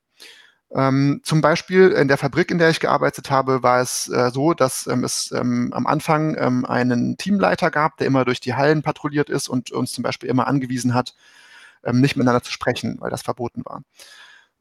Ähm, 0.75 1.21
zum 1.23 1.39
Beispiel 1.39 1.91
in 1.91 2.09
der 2.09 2.17
Fabrik, 2.17 2.51
in 2.51 2.57
der 2.57 2.69
ich 2.69 2.81
gearbeitet 2.81 3.31
habe, 3.31 3.63
war 3.63 3.79
es 3.79 4.09
äh, 4.09 4.31
so, 4.31 4.53
dass 4.53 4.85
ähm, 4.87 5.03
es 5.05 5.31
ähm, 5.31 5.71
am 5.73 5.87
Anfang 5.87 6.35
ähm, 6.37 6.65
einen 6.65 7.17
Teamleiter 7.17 7.71
gab, 7.71 7.97
der 7.97 8.07
immer 8.07 8.25
durch 8.25 8.41
die 8.41 8.53
Hallen 8.53 8.81
patrouilliert 8.83 9.29
ist 9.29 9.47
und 9.47 9.71
uns 9.71 9.93
zum 9.93 10.03
Beispiel 10.03 10.29
immer 10.29 10.47
angewiesen 10.47 10.93
hat, 10.93 11.15
ähm, 11.85 12.01
nicht 12.01 12.17
miteinander 12.17 12.43
zu 12.43 12.51
sprechen, 12.51 12.97
weil 12.99 13.09
das 13.09 13.21
verboten 13.21 13.63
war. 13.65 13.83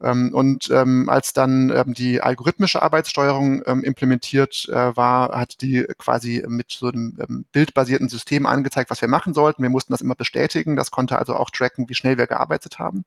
Ähm, 0.01 0.33
und 0.33 0.71
als 0.71 1.33
dann 1.33 1.93
die 1.93 2.21
algorithmische 2.21 2.81
Arbeitssteuerung 2.83 3.63
implementiert 3.63 4.69
äh, 4.69 4.95
war, 4.95 5.37
hat 5.37 5.61
die 5.61 5.85
quasi 5.97 6.43
mit 6.47 6.71
so 6.71 6.87
einem 6.89 7.45
bildbasierten 7.51 8.07
System 8.09 8.45
angezeigt, 8.45 8.91
was 8.91 9.01
wir 9.01 9.07
machen 9.07 9.33
sollten. 9.33 9.63
Wir 9.63 9.71
mussten 9.71 9.93
das 9.93 10.01
immer 10.01 10.15
bestätigen. 10.15 10.75
Das 10.75 10.91
konnte 10.91 11.17
also 11.17 11.35
auch 11.35 11.49
tracken, 11.49 11.89
wie 11.89 11.95
schnell 11.95 12.17
wir 12.17 12.27
gearbeitet 12.27 12.79
haben. 12.79 13.05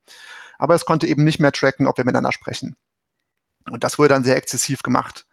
Aber 0.58 0.74
es 0.74 0.84
konnte 0.84 1.06
eben 1.06 1.24
nicht 1.24 1.40
mehr 1.40 1.52
tracken, 1.52 1.86
ob 1.86 1.96
wir 1.96 2.04
miteinander 2.04 2.32
sprechen. 2.32 2.76
Und 3.68 3.84
das 3.84 3.98
wurde 3.98 4.10
dann 4.10 4.24
sehr 4.24 4.36
exzessiv 4.36 4.82
gemacht. 4.82 5.26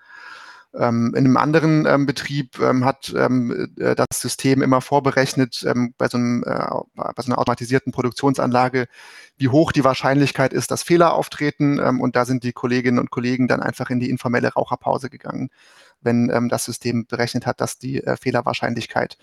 Ähm, 0.78 1.14
in 1.16 1.26
einem 1.26 1.38
anderen 1.38 1.86
ähm, 1.86 2.06
Betrieb 2.06 2.60
ähm, 2.60 2.86
hat 2.86 3.14
ähm, 3.16 3.74
äh, 3.80 3.96
das 3.96 4.08
System 4.14 4.62
immer 4.62 4.82
vorberechnet 4.82 5.66
ähm, 5.68 5.94
bei, 5.98 6.08
so 6.08 6.18
einem, 6.18 6.44
äh, 6.44 6.70
bei, 6.94 7.22
so 7.22 7.32
einer 7.32 7.40
automatisierten 7.40 7.92
Produktionsanlage, 7.92 8.88
wie 9.38 9.48
hoch 9.48 9.72
die 9.72 9.84
Wahrscheinlichkeit 9.84 10.54
ist, 10.54 10.70
dass 10.70 10.84
Fehler 10.84 11.14
auftreten. 11.14 11.80
Ähm, 11.80 12.02
und 12.02 12.16
da 12.16 12.26
sind 12.26 12.44
die 12.44 12.54
Kolleginnen 12.54 13.00
und 13.00 13.10
Kollegen 13.12 13.48
dann 13.48 13.62
einfach 13.62 13.90
in 13.90 14.00
die 14.00 14.10
informelle 14.10 14.54
Raucherpause 14.54 15.10
gegangen, 15.10 15.50
wenn 16.02 16.28
das 16.50 16.66
System 16.66 17.08
berechnet 17.08 17.48
hat, 17.48 17.60
dass 17.60 17.80
die 17.80 18.04
äh, 18.04 18.18
Fehlerwahrscheinlichkeit 18.18 19.18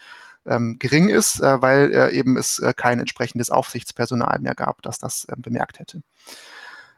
gering 0.44 1.08
ist, 1.08 1.40
äh, 1.40 1.62
weil 1.62 1.90
äh, 1.94 2.10
eben 2.10 2.36
es 2.36 2.58
äh, 2.58 2.74
kein 2.76 3.00
entsprechendes 3.00 3.48
Aufsichtspersonal 3.48 4.40
mehr 4.40 4.54
gab, 4.54 4.82
das 4.82 4.98
das 4.98 5.26
bemerkt 5.38 5.78
hätte. 5.78 6.02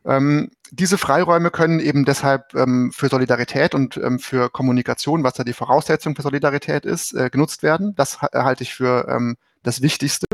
Ähm, 0.07 0.51
diese 0.71 0.99
Freiräume 0.99 1.51
können 1.51 1.81
eben 1.81 2.05
deshalb 2.05 2.55
ähm, 2.55 2.93
für 2.93 3.09
Solidarität 3.09 3.75
und 3.75 3.97
ähm, 3.97 4.21
für 4.21 4.49
Kommunikation, 4.51 5.25
was 5.25 5.37
ja 5.37 5.45
die 5.45 5.53
Voraussetzung 5.53 6.15
für 6.15 6.23
Solidarität 6.23 6.85
ist, 6.85 7.13
äh, 7.13 7.29
genutzt 7.29 7.63
werden. 7.63 7.95
Das 7.97 8.23
halte 8.23 8.63
ich 8.63 8.75
für 8.75 9.09
ähm, 9.09 9.37
das 9.65 9.83
Wichtigste. 9.83 10.27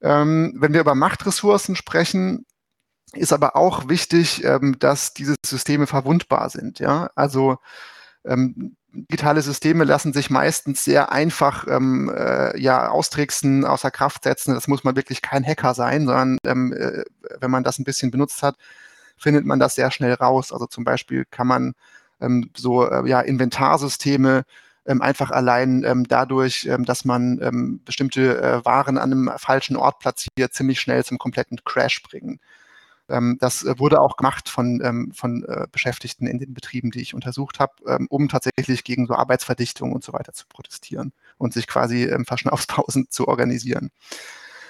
Ähm, 0.00 0.54
wenn 0.58 0.72
wir 0.72 0.80
über 0.80 0.94
Machtressourcen 0.94 1.74
sprechen, 1.74 2.46
ist 3.14 3.32
aber 3.32 3.56
auch 3.56 3.88
wichtig, 3.88 4.44
ähm, 4.44 4.78
dass 4.78 5.14
diese 5.14 5.34
Systeme 5.44 5.86
verwundbar 5.86 6.48
sind. 6.50 6.78
Ja? 6.78 7.10
Also 7.14 7.58
digitale 8.94 9.42
Systeme 9.42 9.84
lassen 9.84 10.12
sich 10.12 10.30
meistens 10.30 10.84
sehr 10.84 11.12
einfach 11.12 11.66
ähm, 11.68 12.10
äh, 12.14 12.58
ja, 12.58 12.88
austricksen, 12.88 13.64
außer 13.64 13.90
Kraft 13.90 14.24
setzen. 14.24 14.54
Das 14.54 14.68
muss 14.68 14.84
man 14.84 14.96
wirklich 14.96 15.20
kein 15.20 15.44
Hacker 15.44 15.74
sein, 15.74 16.06
sondern 16.06 16.38
ähm, 16.46 16.72
äh, 16.72 17.04
wenn 17.40 17.50
man 17.50 17.64
das 17.64 17.78
ein 17.78 17.84
bisschen 17.84 18.10
benutzt 18.10 18.42
hat, 18.42 18.56
findet 19.16 19.44
man 19.44 19.58
das 19.58 19.74
sehr 19.74 19.90
schnell 19.90 20.14
raus. 20.14 20.52
Also 20.52 20.66
zum 20.66 20.84
Beispiel 20.84 21.24
kann 21.30 21.46
man 21.46 21.74
ähm, 22.20 22.50
so 22.56 22.88
äh, 22.88 23.08
ja, 23.08 23.20
Inventarsysteme 23.20 24.44
ähm, 24.86 25.00
einfach 25.02 25.30
allein 25.30 25.84
ähm, 25.84 26.06
dadurch, 26.06 26.66
ähm, 26.66 26.84
dass 26.84 27.04
man 27.04 27.40
ähm, 27.42 27.80
bestimmte 27.84 28.40
äh, 28.40 28.64
Waren 28.64 28.98
an 28.98 29.12
einem 29.12 29.30
falschen 29.38 29.76
Ort 29.76 29.98
platziert, 29.98 30.52
ziemlich 30.52 30.80
schnell 30.80 31.04
zum 31.04 31.18
kompletten 31.18 31.58
Crash 31.64 32.02
bringen. 32.02 32.38
Ähm, 33.08 33.38
das 33.40 33.64
äh, 33.64 33.78
wurde 33.78 34.00
auch 34.00 34.16
gemacht 34.16 34.48
von, 34.48 35.10
von 35.14 35.44
äh, 35.44 35.66
Beschäftigten 35.70 36.26
in 36.26 36.38
den 36.38 36.54
Betrieben, 36.54 36.90
die 36.90 37.00
ich 37.00 37.14
untersucht 37.14 37.60
habe, 37.60 38.06
um 38.08 38.28
tatsächlich 38.28 38.84
gegen 38.84 39.06
so 39.06 39.14
Arbeitsverdichtung 39.14 39.92
und 39.92 40.04
so 40.04 40.12
weiter 40.12 40.32
zu 40.32 40.46
protestieren 40.48 41.12
und 41.38 41.52
sich 41.52 41.66
quasi 41.66 42.10
Verschnaufspausen 42.26 43.08
zu 43.10 43.28
organisieren. 43.28 43.90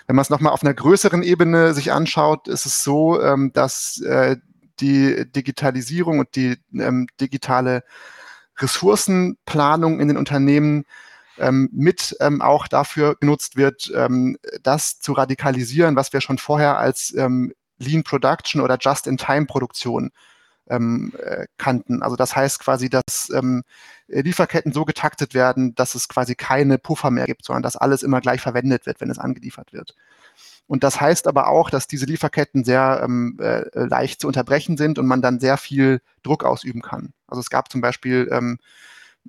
Wenn 0.07 0.17
man 0.17 0.23
es 0.23 0.31
nochmal 0.31 0.53
auf 0.53 0.63
einer 0.63 0.75
größeren 0.75 1.23
Ebene 1.23 1.73
sich 1.75 1.93
anschaut, 1.93 2.49
ist 2.49 2.67
es 2.67 2.85
so, 2.85 3.19
dass 3.53 4.01
äh, 4.03 4.37
die 4.81 5.31
Digitalisierung 5.33 6.19
und 6.19 6.37
die 6.37 6.57
digitale 7.21 7.85
Ressourcenplanung 8.59 10.01
in 10.01 10.09
den 10.09 10.17
Unternehmen 10.17 10.85
ähm, 11.39 11.69
mit 11.73 12.17
ähm, 12.21 12.43
auch 12.43 12.69
dafür 12.69 13.17
genutzt 13.17 13.57
wird, 13.57 13.91
ähm, 13.95 14.37
das 14.63 15.01
zu 15.01 15.13
radikalisieren, 15.13 15.97
was 15.97 16.13
wir 16.13 16.21
schon 16.21 16.39
vorher 16.39 16.79
als 16.79 17.13
Lean 17.79 18.05
Production 18.05 18.61
oder 18.61 18.79
Just-in-Time-Produktion 18.81 20.11
ähm, 20.69 21.13
äh, 21.19 21.47
kannten. 21.59 22.03
Also 22.03 22.17
das 22.17 22.35
heißt 22.35 22.61
quasi, 22.61 22.89
dass 22.89 23.31
ähm, 23.35 23.63
Lieferketten 24.09 24.73
so 24.73 24.85
getaktet 24.85 25.35
werden, 25.35 25.75
dass 25.75 25.95
es 25.95 26.09
quasi 26.09 26.35
keine 26.35 26.79
Puffer 26.79 27.11
mehr 27.11 27.27
gibt, 27.27 27.45
sondern 27.45 27.63
dass 27.63 27.77
alles 27.77 28.03
immer 28.03 28.21
gleich 28.21 28.41
verwendet 28.41 28.87
wird, 28.87 29.01
wenn 29.01 29.11
es 29.11 29.19
angeliefert 29.19 29.73
wird. 29.73 29.95
Und 30.67 30.83
das 30.83 31.01
heißt 31.01 31.27
aber 31.27 31.49
auch, 31.49 31.69
dass 31.71 31.87
diese 31.87 32.07
Lieferketten 32.07 32.65
sehr 32.65 33.03
ähm, 33.05 33.39
äh, 33.41 33.65
leicht 33.75 34.21
zu 34.21 34.27
unterbrechen 34.27 34.77
sind 34.77 34.99
und 34.99 35.07
man 35.07 35.21
dann 35.21 35.41
sehr 35.41 35.59
viel 35.59 36.01
Druck 36.23 36.45
ausüben 36.45 36.81
kann. 36.81 37.13
Also 37.27 37.41
es 37.41 37.51
gab 37.51 37.71
zum 37.71 37.81
Beispiel 37.81 38.29
ähm, 38.33 38.59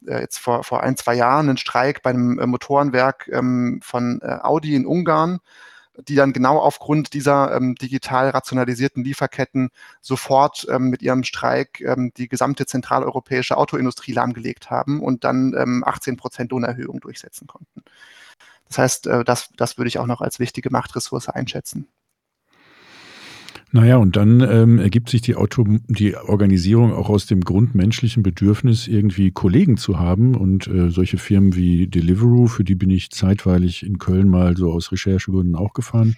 äh, 0.08 0.22
jetzt 0.22 0.38
vor, 0.38 0.64
vor 0.64 0.84
ein, 0.84 0.96
zwei 0.96 1.16
Jahren 1.16 1.50
einen 1.50 1.58
Streik 1.58 2.02
bei 2.04 2.12
einem 2.12 2.40
äh, 2.40 2.46
Motorenwerk 2.46 3.30
ähm, 3.32 3.80
von 3.84 4.22
äh, 4.22 4.40
Audi 4.42 4.76
in 4.76 4.86
Ungarn, 4.86 5.40
die 6.08 6.16
dann 6.16 6.34
genau 6.34 6.60
aufgrund 6.60 7.14
dieser 7.14 7.56
ähm, 7.56 7.76
digital 7.76 8.30
rationalisierten 8.30 9.04
Lieferketten 9.04 9.70
sofort 10.02 10.68
ähm, 10.70 10.90
mit 10.90 11.02
ihrem 11.02 11.24
Streik 11.24 11.82
ähm, 11.82 12.12
die 12.18 12.28
gesamte 12.28 12.66
zentraleuropäische 12.66 13.58
Autoindustrie 13.58 14.14
lahmgelegt 14.14 14.70
haben 14.70 15.02
und 15.02 15.24
dann 15.24 15.54
ähm, 15.58 15.84
18 15.86 16.18
Prozent 16.18 16.52
Lohnerhöhung 16.52 17.00
durchsetzen 17.00 17.48
konnten. 17.48 17.84
Das 18.68 18.78
heißt, 18.78 19.08
äh, 19.08 19.24
das, 19.24 19.50
das 19.58 19.78
würde 19.78 19.88
ich 19.88 20.00
auch 20.00 20.08
noch 20.08 20.22
als 20.22 20.40
wichtige 20.40 20.70
Machtressource 20.70 21.30
einschätzen. 21.30 21.88
Naja, 23.76 23.98
und 23.98 24.16
dann 24.16 24.40
ähm, 24.40 24.80
ergibt 24.80 25.10
sich 25.10 25.22
die, 25.22 25.36
Auto 25.36 25.66
die 25.88 26.16
Organisierung 26.16 26.94
auch 26.94 27.10
aus 27.10 27.26
dem 27.26 27.42
grundmenschlichen 27.42 28.24
Bedürfnis, 28.24 28.88
irgendwie 28.88 29.32
Kollegen 29.32 29.76
zu 29.76 30.00
haben. 30.00 30.34
Und 30.34 30.66
äh, 30.68 30.90
solche 30.92 31.18
Firmen 31.18 31.58
wie 31.58 31.86
Deliveroo, 31.86 32.48
für 32.48 32.64
die 32.64 32.76
bin 32.76 32.90
ich 32.90 33.10
zeitweilig 33.10 33.86
in 33.86 33.98
Köln 33.98 34.30
mal 34.30 34.56
so 34.56 34.72
aus 34.72 34.94
Recherchegründen 34.94 35.58
auch 35.58 35.74
gefahren, 35.74 36.16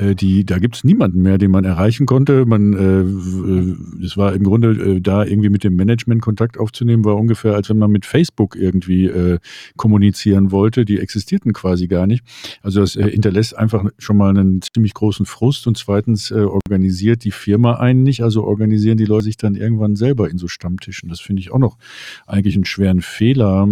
die, 0.00 0.44
da 0.44 0.58
gibt 0.58 0.76
es 0.76 0.84
niemanden 0.84 1.22
mehr, 1.22 1.38
den 1.38 1.50
man 1.50 1.64
erreichen 1.64 2.06
konnte. 2.06 2.46
Man, 2.46 2.72
äh, 2.72 4.04
es 4.04 4.16
war 4.16 4.32
im 4.32 4.42
Grunde 4.42 4.70
äh, 4.70 5.00
da 5.00 5.24
irgendwie 5.24 5.50
mit 5.50 5.62
dem 5.62 5.76
Management 5.76 6.20
Kontakt 6.20 6.58
aufzunehmen, 6.58 7.04
war 7.04 7.16
ungefähr, 7.16 7.54
als 7.54 7.70
wenn 7.70 7.78
man 7.78 7.90
mit 7.92 8.04
Facebook 8.04 8.56
irgendwie 8.56 9.06
äh, 9.06 9.38
kommunizieren 9.76 10.50
wollte. 10.50 10.84
Die 10.84 10.98
existierten 10.98 11.52
quasi 11.52 11.86
gar 11.86 12.06
nicht. 12.06 12.24
Also 12.62 12.80
das 12.80 12.96
äh, 12.96 13.08
hinterlässt 13.10 13.56
einfach 13.56 13.84
schon 13.98 14.16
mal 14.16 14.30
einen 14.30 14.60
ziemlich 14.62 14.94
großen 14.94 15.26
Frust 15.26 15.66
und 15.66 15.76
zweitens 15.76 16.30
äh, 16.30 16.40
organisiert 16.40 17.24
die 17.24 17.30
Firma 17.30 17.74
einen 17.74 18.02
nicht, 18.02 18.22
also 18.22 18.44
organisieren 18.44 18.96
die 18.96 19.04
Leute 19.04 19.24
sich 19.24 19.36
dann 19.36 19.54
irgendwann 19.54 19.96
selber 19.96 20.30
in 20.30 20.38
so 20.38 20.48
Stammtischen. 20.48 21.08
Das 21.08 21.20
finde 21.20 21.40
ich 21.40 21.52
auch 21.52 21.58
noch 21.58 21.78
eigentlich 22.26 22.56
einen 22.56 22.64
schweren 22.64 23.00
Fehler 23.00 23.68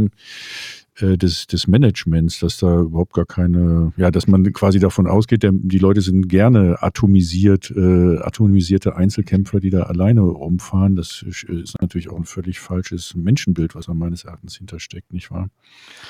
äh, 1.01 1.17
des, 1.17 1.47
des 1.47 1.67
Managements, 1.67 2.41
dass 2.41 2.59
da 2.59 2.81
überhaupt 2.81 3.15
gar 3.15 3.25
keine, 3.25 3.93
ja, 3.97 4.11
dass 4.11 4.27
man 4.27 4.53
quasi 4.53 4.79
davon 4.79 5.07
ausgeht, 5.07 5.43
der, 5.43 5.53
die 5.55 5.79
Leute 5.79 6.03
sind 6.03 6.29
gerne 6.29 6.83
atomisiert, 6.83 7.71
äh, 7.71 8.19
atomisierte 8.19 8.95
Einzelkämpfer, 8.95 9.61
die 9.61 9.71
da 9.71 9.85
alleine 9.85 10.21
rumfahren. 10.21 10.97
Das 10.97 11.23
ist 11.23 11.81
natürlich 11.81 12.11
auch 12.11 12.19
ein 12.19 12.27
völlig 12.27 12.61
falsches 12.61 13.15
Menschenbild, 13.15 13.75
was 13.75 13.87
da 13.87 13.95
meines 13.95 14.25
Erachtens 14.25 14.57
hintersteckt, 14.57 15.15
nicht 15.15 15.31
wahr? 15.31 15.49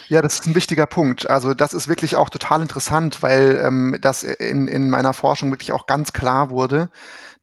Ja, 0.09 0.21
das 0.21 0.41
ist 0.41 0.47
ein 0.47 0.57
wichtiger 0.57 0.87
Punkt. 0.87 1.31
Also 1.31 1.55
das 1.55 1.75
ist 1.75 1.87
wirklich 1.87 2.17
auch 2.17 2.29
total 2.29 2.61
interessant, 2.61 3.23
weil 3.23 3.61
ähm, 3.65 3.97
das 4.01 4.25
in, 4.25 4.67
in 4.67 4.91
meiner 4.91 5.13
Forschung 5.13 5.53
wirklich 5.53 5.71
auch 5.71 5.87
ganz 5.87 6.13
klar 6.13 6.51
wurde, 6.51 6.91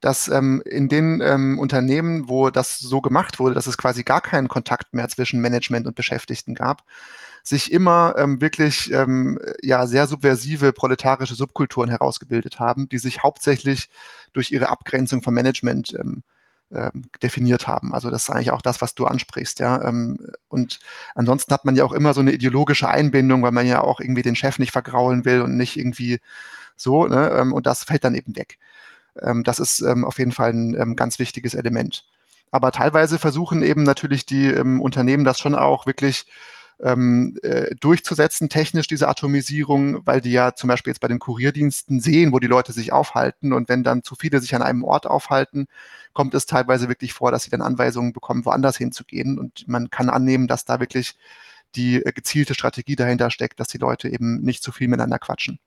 dass 0.02 0.28
ähm, 0.28 0.62
in 0.66 0.90
den 0.90 1.22
ähm, 1.22 1.60
Unternehmen, 1.60 2.30
wo 2.30 2.50
das 2.50 2.80
so 2.80 3.02
gemacht 3.02 3.40
wurde, 3.40 3.56
dass 3.56 3.68
es 3.68 3.78
quasi 3.78 4.04
gar 4.04 4.22
keinen 4.22 4.48
Kontakt 4.48 4.94
mehr 4.94 5.08
zwischen 5.10 5.42
Management 5.42 5.88
und 5.88 5.96
Beschäftigten 5.96 6.54
gab, 6.54 6.84
sich 7.44 7.72
immer 7.72 8.16
ähm, 8.18 8.42
wirklich 8.42 8.92
ähm, 8.92 9.40
ja 9.62 9.88
sehr 9.88 10.08
subversive 10.08 10.74
proletarische 10.74 11.36
Subkulturen 11.36 11.90
herausgebildet 11.90 12.60
haben, 12.60 12.90
die 12.90 13.00
sich 13.00 13.24
hauptsächlich 13.24 13.90
durch 14.34 14.52
ihre 14.52 14.70
Abgrenzung 14.70 15.22
vom 15.22 15.34
Management 15.34 15.94
ähm, 16.00 16.24
ähm, 16.72 17.06
definiert 17.24 17.68
haben. 17.68 17.96
Also 17.96 18.12
das 18.12 18.24
ist 18.24 18.30
eigentlich 18.30 18.52
auch 18.52 18.62
das, 18.62 18.80
was 18.80 18.94
du 18.94 19.08
ansprichst, 19.08 19.60
ja. 19.60 19.84
Ähm, 19.84 20.20
und 20.50 20.80
ansonsten 21.16 21.52
hat 21.52 21.66
man 21.66 21.76
ja 21.76 21.84
auch 21.84 21.94
immer 21.94 22.14
so 22.14 22.22
eine 22.22 22.32
ideologische 22.32 22.88
Einbindung, 22.88 23.42
weil 23.42 23.52
man 23.52 23.66
ja 23.66 23.82
auch 23.82 24.00
irgendwie 24.00 24.22
den 24.22 24.36
Chef 24.36 24.60
nicht 24.60 24.72
vergraulen 24.72 25.26
will 25.26 25.42
und 25.42 25.58
nicht 25.58 25.78
irgendwie 25.78 26.20
so, 26.76 27.08
ne? 27.08 27.32
Ähm, 27.32 27.54
und 27.54 27.66
das 27.66 27.84
fällt 27.84 28.04
dann 28.04 28.14
eben 28.14 28.36
weg. 28.36 28.60
Das 29.44 29.60
ist 29.60 29.84
auf 29.84 30.20
jeden 30.20 30.32
Fall 30.32 30.52
ein 30.54 30.96
ganz 30.96 31.20
wichtiges 31.20 31.54
Element. 31.54 32.06
Aber 32.52 32.72
teilweise 32.72 33.20
versuchen 33.20 33.64
eben 33.64 33.84
natürlich 33.84 34.26
die 34.26 34.54
Unternehmen 34.54 35.26
das 35.26 35.40
schon 35.40 35.56
auch 35.56 35.88
wirklich 35.88 36.26
ähm, 36.82 37.38
äh, 37.44 37.76
durchzusetzen, 37.76 38.50
technisch 38.50 38.88
diese 38.88 39.08
Atomisierung, 39.08 40.06
weil 40.06 40.22
die 40.22 40.32
ja 40.32 40.56
zum 40.56 40.68
Beispiel 40.68 40.92
jetzt 40.92 41.02
bei 41.02 41.08
den 41.08 41.20
Kurierdiensten 41.20 42.00
sehen, 42.00 42.32
wo 42.32 42.40
die 42.40 42.48
Leute 42.48 42.74
sich 42.74 42.92
aufhalten. 42.94 43.54
Und 43.54 43.70
wenn 43.70 43.84
dann 43.84 44.04
zu 44.04 44.16
viele 44.16 44.40
sich 44.40 44.56
an 44.56 44.62
einem 44.62 44.84
Ort 44.84 45.06
aufhalten, 45.08 45.68
kommt 46.14 46.34
es 46.34 46.46
teilweise 46.46 46.90
wirklich 46.90 47.14
vor, 47.14 47.32
dass 47.32 47.44
sie 47.44 47.50
dann 47.52 47.62
Anweisungen 47.62 48.14
bekommen, 48.14 48.46
woanders 48.46 48.78
hinzugehen. 48.78 49.38
Und 49.40 49.68
man 49.68 49.90
kann 49.90 50.10
annehmen, 50.10 50.48
dass 50.48 50.66
da 50.66 50.80
wirklich 50.80 51.16
die 51.76 52.04
äh, 52.04 52.12
gezielte 52.12 52.54
Strategie 52.54 52.96
dahinter 52.96 53.32
steckt, 53.32 53.60
dass 53.60 53.68
die 53.68 53.78
Leute 53.78 54.10
eben 54.10 54.42
nicht 54.42 54.64
zu 54.64 54.72
viel 54.72 54.88
miteinander 54.88 55.20
quatschen. 55.20 55.60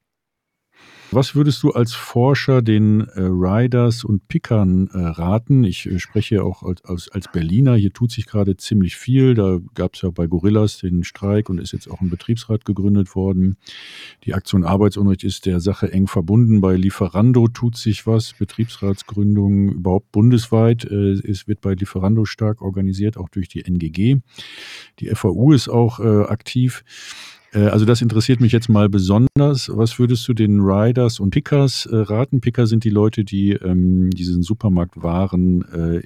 Was 1.15 1.35
würdest 1.35 1.63
du 1.63 1.73
als 1.73 1.93
Forscher 1.93 2.63
den 2.63 3.03
äh, 3.03 3.21
Riders 3.21 4.03
und 4.03 4.29
Pickern 4.29 4.89
äh, 4.95 4.99
raten? 4.99 5.63
Ich 5.63 5.85
äh, 5.85 5.99
spreche 5.99 6.43
auch 6.43 6.63
als, 6.63 6.83
als, 6.87 7.11
als, 7.11 7.31
Berliner. 7.31 7.75
Hier 7.75 7.93
tut 7.93 8.11
sich 8.11 8.25
gerade 8.25 8.57
ziemlich 8.57 8.97
viel. 8.97 9.35
Da 9.35 9.59
gab 9.75 9.95
es 9.95 10.01
ja 10.01 10.09
bei 10.09 10.27
Gorillas 10.27 10.79
den 10.79 11.05
Streik 11.05 11.51
und 11.51 11.59
ist 11.59 11.73
jetzt 11.73 11.91
auch 11.91 12.01
ein 12.01 12.09
Betriebsrat 12.09 12.65
gegründet 12.65 13.15
worden. 13.15 13.59
Die 14.25 14.33
Aktion 14.33 14.65
Arbeitsunrecht 14.65 15.23
ist 15.23 15.45
der 15.45 15.61
Sache 15.61 15.93
eng 15.93 16.07
verbunden. 16.07 16.63
Bei 16.63 16.77
Lieferando 16.77 17.47
tut 17.47 17.77
sich 17.77 18.07
was. 18.07 18.33
Betriebsratsgründung 18.33 19.69
überhaupt 19.69 20.13
bundesweit. 20.13 20.87
Äh, 20.87 21.13
es 21.13 21.47
wird 21.47 21.61
bei 21.61 21.75
Lieferando 21.75 22.25
stark 22.25 22.63
organisiert, 22.63 23.19
auch 23.19 23.29
durch 23.29 23.49
die 23.49 23.67
NGG. 23.67 24.17
Die 24.99 25.09
FAU 25.15 25.53
ist 25.53 25.69
auch 25.69 26.01
äh, 26.01 26.23
aktiv. 26.23 26.85
Äh, 27.53 27.67
also 27.67 27.85
das 27.85 28.03
interessiert 28.03 28.41
mich 28.41 28.53
jetzt 28.53 28.69
mal 28.69 28.89
besonders. 28.89 29.71
Was 29.73 29.99
würdest 29.99 30.27
du 30.29 30.35
den 30.35 30.61
Riders 30.61 31.21
und 31.21 31.31
Pickers 31.31 31.87
äh, 31.87 31.97
raten? 31.97 32.41
Picker 32.41 32.67
sind 32.67 32.85
die 32.85 32.91
Leute, 32.91 33.25
die 33.25 33.53
ähm, 33.53 34.11
diesen 34.11 34.43
Supermarktwaren 34.43 35.65
äh, 35.73 35.99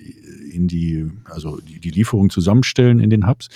in 0.51 0.69
die, 0.69 1.07
also 1.25 1.59
die, 1.61 1.81
die 1.81 1.91
Lieferung 1.91 2.31
zusammenstellen 2.31 3.01
in 3.01 3.11
den 3.11 3.27
Hubs. 3.27 3.49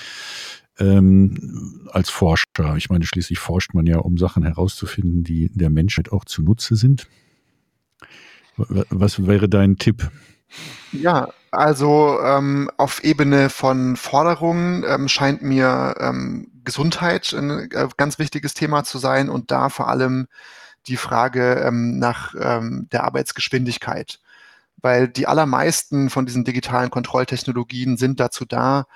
Ähm, 0.78 1.88
als 1.92 2.08
Forscher. 2.08 2.76
Ich 2.76 2.88
meine, 2.88 3.04
schließlich 3.04 3.38
forscht 3.38 3.74
man 3.74 3.86
ja, 3.86 3.98
um 3.98 4.16
Sachen 4.16 4.44
herauszufinden, 4.44 5.24
die 5.24 5.50
der 5.52 5.68
Menschheit 5.68 6.10
auch 6.10 6.24
zunutze 6.24 6.74
sind. 6.74 7.06
Was 8.56 9.26
wäre 9.26 9.48
dein 9.48 9.76
Tipp? 9.76 10.10
Ja, 10.92 11.28
also 11.50 12.20
ähm, 12.22 12.70
auf 12.76 13.02
Ebene 13.04 13.50
von 13.50 13.96
Forderungen 13.96 14.84
ähm, 14.86 15.08
scheint 15.08 15.42
mir 15.42 15.94
ähm, 15.98 16.50
Gesundheit 16.64 17.32
ein 17.32 17.70
äh, 17.70 17.88
ganz 17.96 18.18
wichtiges 18.18 18.54
Thema 18.54 18.84
zu 18.84 18.98
sein 18.98 19.28
und 19.28 19.50
da 19.50 19.68
vor 19.68 19.88
allem 19.88 20.28
die 20.86 20.96
Frage 20.96 21.62
ähm, 21.64 21.98
nach 21.98 22.34
ähm, 22.38 22.88
der 22.92 23.04
Arbeitsgeschwindigkeit. 23.04 24.20
Weil 24.82 25.08
die 25.08 25.26
allermeisten 25.26 26.08
von 26.10 26.26
diesen 26.26 26.44
digitalen 26.44 26.90
Kontrolltechnologien 26.90 27.96
sind 27.96 28.18
dazu 28.18 28.44
da, 28.44 28.86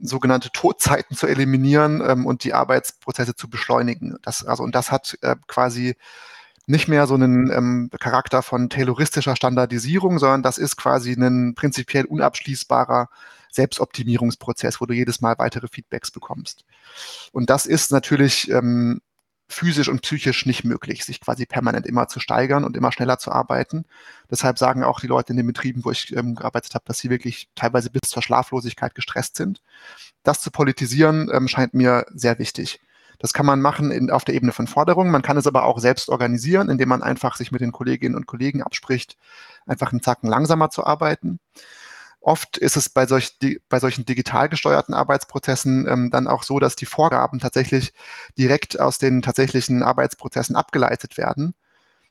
sogenannte 0.00 0.50
Todzeiten 0.52 1.16
zu 1.16 1.26
eliminieren 1.26 2.02
ähm, 2.04 2.26
und 2.26 2.44
die 2.44 2.54
Arbeitsprozesse 2.54 3.34
zu 3.34 3.48
beschleunigen. 3.48 4.16
Das, 4.22 4.44
also, 4.44 4.62
und 4.62 4.74
das 4.74 4.90
hat 4.90 5.18
äh, 5.22 5.36
quasi 5.46 5.96
nicht 6.66 6.88
mehr 6.88 7.06
so 7.06 7.14
einen 7.14 7.50
ähm, 7.50 7.90
Charakter 7.98 8.42
von 8.42 8.70
tayloristischer 8.70 9.36
Standardisierung, 9.36 10.18
sondern 10.18 10.42
das 10.42 10.58
ist 10.58 10.76
quasi 10.76 11.12
ein 11.12 11.54
prinzipiell 11.54 12.04
unabschließbarer 12.04 13.08
Selbstoptimierungsprozess, 13.50 14.80
wo 14.80 14.86
du 14.86 14.94
jedes 14.94 15.20
Mal 15.20 15.36
weitere 15.38 15.68
Feedbacks 15.68 16.10
bekommst. 16.10 16.64
Und 17.32 17.50
das 17.50 17.66
ist 17.66 17.90
natürlich 17.90 18.50
ähm, 18.50 19.00
physisch 19.50 19.88
und 19.88 20.02
psychisch 20.02 20.46
nicht 20.46 20.64
möglich, 20.64 21.04
sich 21.04 21.20
quasi 21.20 21.44
permanent 21.44 21.86
immer 21.86 22.06
zu 22.08 22.20
steigern 22.20 22.64
und 22.64 22.76
immer 22.76 22.92
schneller 22.92 23.18
zu 23.18 23.32
arbeiten. 23.32 23.84
Deshalb 24.30 24.58
sagen 24.58 24.84
auch 24.84 25.00
die 25.00 25.08
Leute 25.08 25.32
in 25.32 25.36
den 25.36 25.46
Betrieben, 25.46 25.84
wo 25.84 25.90
ich 25.90 26.14
ähm, 26.16 26.36
gearbeitet 26.36 26.74
habe, 26.74 26.84
dass 26.86 26.98
sie 26.98 27.10
wirklich 27.10 27.48
teilweise 27.56 27.90
bis 27.90 28.08
zur 28.08 28.22
Schlaflosigkeit 28.22 28.94
gestresst 28.94 29.36
sind. 29.36 29.60
Das 30.22 30.40
zu 30.40 30.50
politisieren 30.50 31.28
ähm, 31.32 31.48
scheint 31.48 31.74
mir 31.74 32.06
sehr 32.14 32.38
wichtig. 32.38 32.80
Das 33.20 33.34
kann 33.34 33.46
man 33.46 33.60
machen 33.60 33.90
in, 33.92 34.10
auf 34.10 34.24
der 34.24 34.34
Ebene 34.34 34.50
von 34.50 34.66
Forderungen. 34.66 35.12
Man 35.12 35.22
kann 35.22 35.36
es 35.36 35.46
aber 35.46 35.64
auch 35.64 35.78
selbst 35.78 36.08
organisieren, 36.08 36.70
indem 36.70 36.88
man 36.88 37.02
einfach 37.02 37.36
sich 37.36 37.52
mit 37.52 37.60
den 37.60 37.70
Kolleginnen 37.70 38.16
und 38.16 38.26
Kollegen 38.26 38.62
abspricht, 38.62 39.16
einfach 39.66 39.92
einen 39.92 40.02
Zacken 40.02 40.28
langsamer 40.28 40.70
zu 40.70 40.84
arbeiten. 40.84 41.38
Oft 42.22 42.56
ist 42.56 42.76
es 42.76 42.88
bei, 42.88 43.06
solch, 43.06 43.38
die, 43.38 43.60
bei 43.68 43.78
solchen 43.78 44.06
digital 44.06 44.48
gesteuerten 44.48 44.94
Arbeitsprozessen 44.94 45.86
ähm, 45.86 46.10
dann 46.10 46.28
auch 46.28 46.42
so, 46.42 46.58
dass 46.58 46.76
die 46.76 46.86
Vorgaben 46.86 47.38
tatsächlich 47.38 47.92
direkt 48.38 48.80
aus 48.80 48.98
den 48.98 49.22
tatsächlichen 49.22 49.82
Arbeitsprozessen 49.82 50.56
abgeleitet 50.56 51.18
werden 51.18 51.54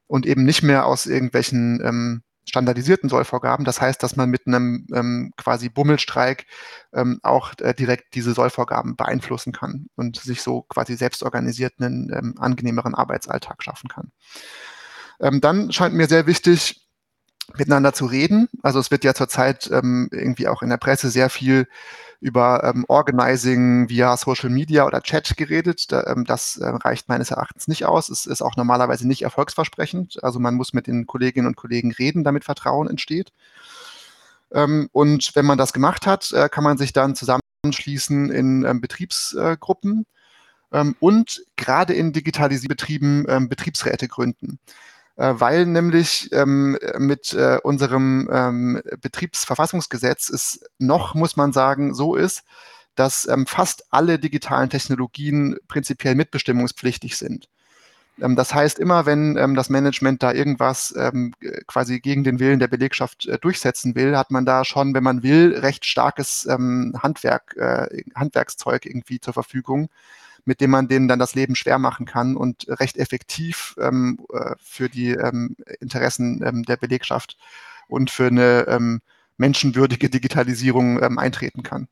und 0.08 0.26
eben 0.26 0.44
nicht 0.44 0.64
mehr 0.64 0.86
aus 0.86 1.08
irgendwelchen 1.08 1.82
ähm, 1.84 2.24
standardisierten 2.46 3.10
Sollvorgaben. 3.10 3.66
Das 3.66 3.80
heißt, 3.80 4.02
dass 4.02 4.16
man 4.16 4.30
mit 4.30 4.48
einem 4.48 4.88
ähm, 4.94 5.32
quasi 5.38 5.70
Bummelstreik 5.70 6.46
ähm, 6.94 7.20
auch 7.24 7.54
äh, 7.60 7.74
direkt 7.74 8.16
diese 8.16 8.34
Sollvorgaben 8.34 8.96
beeinflussen 8.96 9.54
kann 9.54 9.88
und 9.96 10.18
sich 10.18 10.42
so 10.42 10.64
quasi 10.64 10.96
selbst 10.96 11.24
organisiert 11.24 11.74
einen 11.80 12.12
ähm, 12.12 12.36
angenehmeren 12.40 12.96
Arbeitsalltag 12.96 13.64
schaffen 13.64 13.88
kann. 13.88 14.12
Ähm, 15.20 15.42
dann 15.42 15.72
scheint 15.72 15.96
mir 15.96 16.08
sehr 16.08 16.28
wichtig, 16.28 16.88
miteinander 17.58 17.94
zu 17.94 18.06
reden. 18.06 18.48
Also 18.62 18.80
es 18.80 18.92
wird 18.92 19.04
ja 19.04 19.14
zurzeit 19.14 19.70
ähm, 19.72 20.10
irgendwie 20.12 20.48
auch 20.48 20.62
in 20.62 20.70
der 20.70 20.78
Presse 20.78 21.10
sehr 21.10 21.30
viel 21.30 21.68
über 22.22 22.64
ähm, 22.64 22.86
Organizing 22.88 23.88
via 23.88 24.18
Social 24.18 24.50
Media 24.50 24.86
oder 24.86 25.02
Chat 25.02 25.38
geredet. 25.38 25.92
Da, 25.92 26.04
ähm, 26.08 26.26
das 26.26 26.58
äh, 26.58 26.68
reicht 26.68 27.08
meines 27.08 27.32
Erachtens 27.32 27.68
nicht 27.68 27.86
aus. 27.86 28.10
Es 28.10 28.26
ist 28.26 28.42
auch 28.42 28.58
normalerweise 28.58 29.08
nicht 29.08 29.22
erfolgsversprechend. 29.22 30.22
Also 30.24 30.40
man 30.40 30.56
muss 30.56 30.74
mit 30.74 30.88
den 30.88 31.06
Kolleginnen 31.06 31.48
und 31.48 31.56
Kollegen 31.56 31.92
reden, 31.92 32.24
damit 32.24 32.44
Vertrauen 32.44 32.90
entsteht. 32.90 33.32
Ähm, 34.52 34.90
und 34.92 35.36
wenn 35.36 35.46
man 35.46 35.58
das 35.58 35.74
gemacht 35.74 36.06
hat, 36.08 36.32
äh, 36.34 36.50
kann 36.50 36.64
man 36.64 36.78
sich 36.78 36.92
dann 36.92 37.16
zusammenschließen 37.16 38.32
in 38.32 38.66
ähm, 38.66 38.82
Betriebsgruppen 38.82 40.06
äh, 40.72 40.86
und 41.00 41.46
gerade 41.56 41.94
in 41.94 42.14
digitalisierten 42.14 42.76
Betrieben 42.76 43.26
ähm, 43.30 43.50
Betriebsräte 43.50 44.08
gründen. 44.08 44.60
Äh, 45.20 45.34
weil 45.38 45.66
nämlich 45.66 46.30
ähm, 46.32 46.78
mit 46.98 47.34
äh, 47.34 47.60
unserem 47.62 48.30
ähm, 48.32 48.82
Betriebsverfassungsgesetz 49.02 50.30
es 50.30 50.62
noch, 50.78 51.14
muss 51.14 51.36
man 51.36 51.52
sagen, 51.52 51.94
so 51.94 52.16
ist, 52.16 52.44
dass 52.96 53.28
ähm, 53.28 53.46
fast 53.46 53.84
alle 53.92 54.18
digitalen 54.18 54.70
Technologien 54.70 55.58
prinzipiell 55.68 56.16
mitbestimmungspflichtig 56.16 57.18
sind. 57.18 57.50
Ähm, 58.22 58.38
das 58.38 58.54
heißt, 58.54 58.80
immer 58.80 59.06
wenn 59.06 59.36
ähm, 59.36 59.56
das 59.56 59.70
Management 59.70 60.24
da 60.24 60.32
irgendwas 60.32 60.96
ähm, 60.98 61.34
quasi 61.68 62.00
gegen 62.00 62.24
den 62.24 62.40
Willen 62.40 62.60
der 62.60 62.70
Belegschaft 62.70 63.26
äh, 63.26 63.38
durchsetzen 63.40 63.96
will, 63.96 64.16
hat 64.16 64.32
man 64.32 64.46
da 64.46 64.64
schon, 64.64 64.94
wenn 64.94 65.04
man 65.04 65.22
will, 65.22 65.54
recht 65.58 65.86
starkes 65.86 66.48
Handwerk, 66.50 67.58
äh, 67.58 68.04
Handwerkszeug 68.16 68.86
irgendwie 68.86 69.20
zur 69.20 69.34
Verfügung, 69.34 69.90
mit 70.46 70.62
dem 70.62 70.72
man 70.72 70.88
denen 70.88 71.08
dann 71.08 71.20
das 71.20 71.36
Leben 71.36 71.56
schwer 71.56 71.80
machen 71.80 72.06
kann 72.06 72.36
und 72.36 72.66
recht 72.68 72.98
effektiv 72.98 73.76
ähm, 73.80 74.20
äh, 74.34 74.56
für 74.62 74.90
die 74.90 75.12
ähm, 75.12 75.56
Interessen 75.80 76.44
ähm, 76.44 76.64
der 76.64 76.78
Belegschaft 76.78 77.38
und 77.88 78.12
für 78.12 78.28
eine 78.28 78.68
ähm, 78.68 79.02
menschenwürdige 79.38 80.10
Digitalisierung 80.10 81.02
ähm, 81.02 81.18
eintreten 81.18 81.64
kann. 81.64 81.88